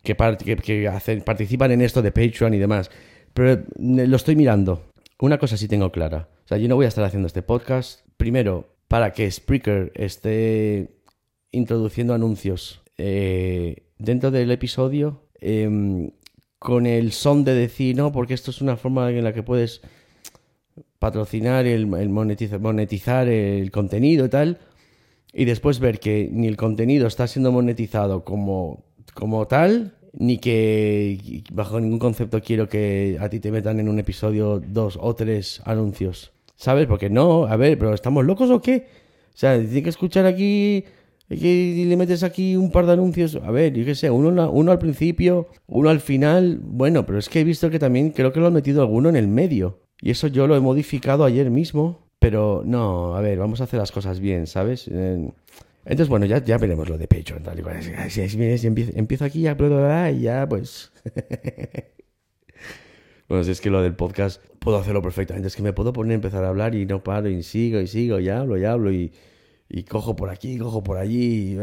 que, 0.04 0.16
que, 0.58 0.88
hacen, 0.88 1.22
participan 1.22 1.72
en 1.72 1.82
esto 1.82 2.02
de 2.02 2.12
Patreon 2.12 2.54
y 2.54 2.60
demás. 2.60 2.92
Pero 3.34 3.64
lo 3.78 4.16
estoy 4.16 4.36
mirando. 4.36 4.92
Una 5.20 5.38
cosa 5.38 5.58
sí 5.58 5.68
tengo 5.68 5.92
clara. 5.92 6.30
O 6.46 6.48
sea, 6.48 6.58
yo 6.58 6.68
no 6.68 6.76
voy 6.76 6.86
a 6.86 6.90
estar 6.90 7.04
haciendo 7.04 7.28
este 7.28 7.42
podcast, 7.42 8.02
primero, 8.18 8.76
para 8.88 9.14
que 9.14 9.30
Spreaker 9.30 9.92
esté 9.96 10.90
introduciendo 11.52 12.14
anuncios 12.14 12.82
eh, 12.98 13.84
dentro 13.98 14.32
del 14.32 14.52
episodio 14.52 15.28
em, 15.40 16.12
con 16.60 16.86
el 16.86 17.12
son 17.12 17.44
de 17.44 17.54
decir, 17.54 17.96
no, 17.96 18.12
porque 18.12 18.34
esto 18.34 18.52
es 18.52 18.62
una 18.62 18.78
forma 18.78 19.10
en 19.12 19.24
la 19.24 19.34
que 19.34 19.44
puedes 19.44 19.82
patrocinar, 21.00 21.66
el, 21.66 21.88
monetizar, 21.88 23.28
el 23.28 23.72
contenido 23.72 24.26
y 24.26 24.30
tal, 24.30 24.60
y 25.34 25.46
después 25.46 25.80
ver 25.80 26.00
que 26.00 26.30
ni 26.32 26.48
el 26.48 26.58
contenido 26.58 27.08
está 27.08 27.26
siendo 27.28 27.52
monetizado 27.52 28.24
como, 28.24 28.84
como 29.14 29.48
tal, 29.48 29.94
ni 30.14 30.38
que 30.38 31.44
bajo 31.52 31.80
ningún 31.80 32.00
concepto 32.00 32.42
quiero 32.42 32.68
que 32.68 33.18
a 33.20 33.30
ti 33.30 33.40
te 33.40 33.52
metan 33.52 33.80
en 33.80 33.90
un 33.90 34.00
episodio 34.00 34.60
dos 34.60 34.98
o 35.02 35.16
tres 35.16 35.62
anuncios. 35.66 36.32
¿Sabes? 36.56 36.86
Porque 36.86 37.10
no, 37.10 37.46
a 37.46 37.56
ver, 37.56 37.78
pero 37.80 37.94
¿estamos 37.94 38.24
locos 38.24 38.52
o 38.52 38.62
qué? 38.62 38.88
O 39.34 39.38
sea, 39.38 39.58
tiene 39.58 39.82
que 39.82 39.90
escuchar 39.90 40.26
aquí 40.26 40.86
y 41.34 41.86
le 41.86 41.96
metes 41.96 42.24
aquí 42.24 42.58
un 42.58 42.72
par 42.72 42.86
de 42.86 42.94
anuncios, 42.94 43.36
a 43.36 43.52
ver, 43.52 43.74
yo 43.74 43.86
qué 43.86 43.96
sé, 43.96 44.10
uno, 44.10 44.52
uno 44.52 44.72
al 44.72 44.80
principio, 44.80 45.48
uno 45.68 45.90
al 45.90 46.02
final, 46.02 46.60
bueno, 46.62 47.06
pero 47.06 47.20
es 47.20 47.30
que 47.30 47.40
he 47.40 47.44
visto 47.46 47.70
que 47.70 47.80
también 47.80 48.12
creo 48.12 48.34
que 48.34 48.42
lo 48.42 48.48
han 48.48 48.54
metido 48.54 48.82
alguno 48.82 49.08
en 49.08 49.16
el 49.16 49.30
medio. 49.30 49.80
Y 50.02 50.12
eso 50.12 50.28
yo 50.28 50.46
lo 50.46 50.58
he 50.58 50.60
modificado 50.60 51.24
ayer 51.24 51.50
mismo, 51.50 52.10
pero 52.20 52.64
no, 52.66 53.16
a 53.16 53.22
ver, 53.22 53.38
vamos 53.38 53.62
a 53.62 53.64
hacer 53.64 53.80
las 53.80 53.94
cosas 53.94 54.20
bien, 54.20 54.46
¿sabes? 54.46 54.90
Entonces, 55.84 56.10
bueno, 56.10 56.26
ya, 56.26 56.44
ya 56.44 56.58
veremos 56.58 56.90
lo 56.90 56.98
de 56.98 57.08
pecho. 57.08 57.38
Tal 57.44 57.60
empiezo, 58.96 59.26
aquí 59.26 59.42
ya, 59.42 59.56
y 60.12 60.22
ya, 60.22 60.48
pues... 60.48 60.92
bueno, 63.28 63.44
si 63.44 63.52
es 63.52 63.62
que 63.62 63.70
lo 63.70 63.82
del 63.82 63.96
podcast 63.96 64.44
puedo 64.60 64.78
hacerlo 64.78 65.02
perfectamente. 65.02 65.48
Es 65.48 65.56
que 65.56 65.64
me 65.64 65.74
puedo 65.74 65.94
poner 65.94 66.12
a 66.12 66.16
empezar 66.16 66.44
a 66.44 66.50
hablar 66.50 66.76
y 66.76 66.86
no 66.86 67.04
paro 67.04 67.30
y 67.30 67.44
sigo 67.44 67.80
y 67.80 67.88
sigo 67.88 68.20
y 68.20 68.30
hablo 68.30 68.58
y 68.58 68.66
hablo 68.66 68.92
y 68.92 69.12
y 69.74 69.84
cojo 69.84 70.16
por 70.16 70.30
aquí, 70.30 70.58
cojo 70.58 70.84
por 70.84 70.98
allí. 70.98 71.58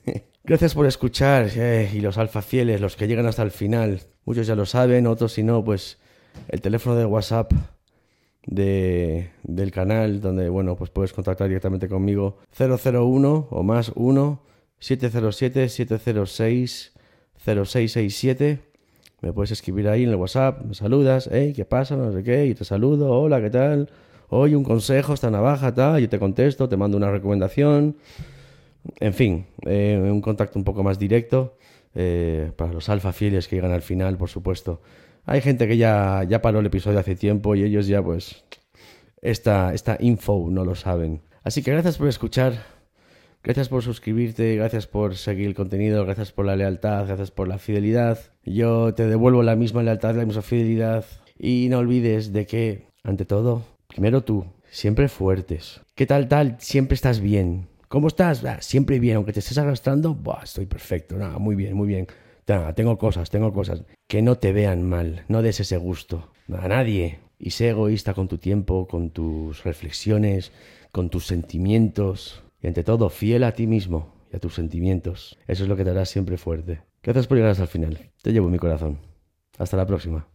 Gracias 0.44 0.74
por 0.74 0.86
escuchar 0.86 1.50
eh, 1.54 1.90
y 1.92 2.00
los 2.00 2.16
alfa 2.16 2.40
fieles, 2.40 2.80
los 2.80 2.96
que 2.96 3.06
llegan 3.06 3.26
hasta 3.26 3.42
el 3.42 3.50
final. 3.50 4.00
Muchos 4.24 4.46
ya 4.46 4.54
lo 4.54 4.64
saben, 4.64 5.06
otros 5.06 5.34
si 5.34 5.42
no, 5.42 5.62
pues 5.62 5.98
el 6.48 6.60
teléfono 6.60 6.96
de 6.96 7.04
WhatsApp 7.04 7.52
de, 8.46 9.30
del 9.42 9.70
canal 9.70 10.20
donde, 10.20 10.48
bueno, 10.48 10.76
pues 10.76 10.90
puedes 10.90 11.12
contactar 11.12 11.48
directamente 11.48 11.88
conmigo 11.88 12.38
001 12.58 13.48
o 13.50 13.62
más 13.62 13.92
1 13.94 14.42
707 14.78 15.68
706 15.68 16.92
0667. 17.44 18.60
Me 19.22 19.32
puedes 19.32 19.50
escribir 19.50 19.88
ahí 19.88 20.04
en 20.04 20.10
el 20.10 20.16
WhatsApp, 20.16 20.64
me 20.64 20.74
saludas, 20.74 21.28
hey, 21.30 21.52
¿qué 21.54 21.64
pasa? 21.64 21.96
No 21.96 22.12
sé 22.12 22.22
qué, 22.22 22.46
y 22.46 22.54
te 22.54 22.64
saludo, 22.64 23.10
hola, 23.12 23.40
¿qué 23.40 23.50
tal? 23.50 23.90
oye, 24.30 24.56
un 24.56 24.64
consejo, 24.64 25.12
esta 25.12 25.30
navaja, 25.30 25.74
tal, 25.74 26.00
yo 26.00 26.08
te 26.08 26.18
contesto, 26.18 26.68
te 26.68 26.76
mando 26.76 26.96
una 26.96 27.10
recomendación. 27.10 27.96
En 28.98 29.12
fin, 29.12 29.46
eh, 29.66 30.00
un 30.10 30.22
contacto 30.22 30.58
un 30.58 30.64
poco 30.64 30.82
más 30.82 30.98
directo 30.98 31.58
eh, 31.94 32.52
para 32.56 32.72
los 32.72 32.88
alfa 32.88 33.12
fieles 33.12 33.46
que 33.48 33.56
llegan 33.56 33.72
al 33.72 33.82
final, 33.82 34.16
por 34.16 34.30
supuesto. 34.30 34.80
Hay 35.30 35.42
gente 35.42 35.68
que 35.68 35.76
ya, 35.76 36.24
ya 36.28 36.42
paró 36.42 36.58
el 36.58 36.66
episodio 36.66 36.98
hace 36.98 37.14
tiempo 37.14 37.54
y 37.54 37.62
ellos 37.62 37.86
ya, 37.86 38.02
pues, 38.02 38.42
esta, 39.22 39.72
esta 39.72 39.96
info 40.00 40.48
no 40.50 40.64
lo 40.64 40.74
saben. 40.74 41.20
Así 41.44 41.62
que 41.62 41.70
gracias 41.70 41.98
por 41.98 42.08
escuchar, 42.08 42.64
gracias 43.44 43.68
por 43.68 43.84
suscribirte, 43.84 44.56
gracias 44.56 44.88
por 44.88 45.14
seguir 45.14 45.46
el 45.46 45.54
contenido, 45.54 46.04
gracias 46.04 46.32
por 46.32 46.46
la 46.46 46.56
lealtad, 46.56 47.06
gracias 47.06 47.30
por 47.30 47.46
la 47.46 47.58
fidelidad. 47.58 48.18
Yo 48.42 48.92
te 48.92 49.06
devuelvo 49.06 49.44
la 49.44 49.54
misma 49.54 49.84
lealtad, 49.84 50.16
la 50.16 50.26
misma 50.26 50.42
fidelidad 50.42 51.04
Y 51.38 51.68
no 51.70 51.78
olvides 51.78 52.32
de 52.32 52.46
que, 52.46 52.88
ante 53.04 53.24
todo, 53.24 53.62
primero 53.86 54.24
tú, 54.24 54.46
siempre 54.68 55.06
fuertes. 55.06 55.80
¿Qué 55.94 56.06
tal 56.06 56.26
tal? 56.26 56.56
Siempre 56.58 56.96
estás 56.96 57.20
bien. 57.20 57.68
¿Cómo 57.86 58.08
estás? 58.08 58.42
siempre 58.64 58.98
bien, 58.98 59.14
aunque 59.14 59.32
te 59.32 59.38
estés 59.38 59.58
arrastrando, 59.58 60.18
estoy 60.42 60.66
perfecto. 60.66 61.14
muy 61.38 61.54
bien, 61.54 61.74
muy 61.74 61.86
bien. 61.86 62.08
Tengo 62.74 62.98
cosas, 62.98 63.30
tengo 63.30 63.52
cosas. 63.52 63.84
Que 64.08 64.22
no 64.22 64.38
te 64.38 64.52
vean 64.52 64.82
mal, 64.82 65.24
no 65.28 65.42
des 65.42 65.60
ese 65.60 65.76
gusto. 65.76 66.32
A 66.52 66.68
nadie. 66.68 67.20
Y 67.38 67.50
sé 67.50 67.70
egoísta 67.70 68.12
con 68.12 68.28
tu 68.28 68.38
tiempo, 68.38 68.86
con 68.86 69.10
tus 69.10 69.64
reflexiones, 69.64 70.52
con 70.92 71.08
tus 71.10 71.26
sentimientos. 71.26 72.42
Y 72.62 72.66
ante 72.66 72.84
todo, 72.84 73.08
fiel 73.08 73.44
a 73.44 73.52
ti 73.52 73.66
mismo 73.66 74.12
y 74.32 74.36
a 74.36 74.40
tus 74.40 74.54
sentimientos. 74.54 75.38
Eso 75.46 75.62
es 75.62 75.68
lo 75.68 75.76
que 75.76 75.84
te 75.84 75.90
hará 75.90 76.04
siempre 76.04 76.36
fuerte. 76.36 76.82
Gracias 77.02 77.26
por 77.26 77.36
llegar 77.36 77.52
hasta 77.52 77.64
el 77.64 77.68
final. 77.68 78.10
Te 78.22 78.32
llevo 78.32 78.48
mi 78.48 78.58
corazón. 78.58 78.98
Hasta 79.58 79.76
la 79.76 79.86
próxima. 79.86 80.26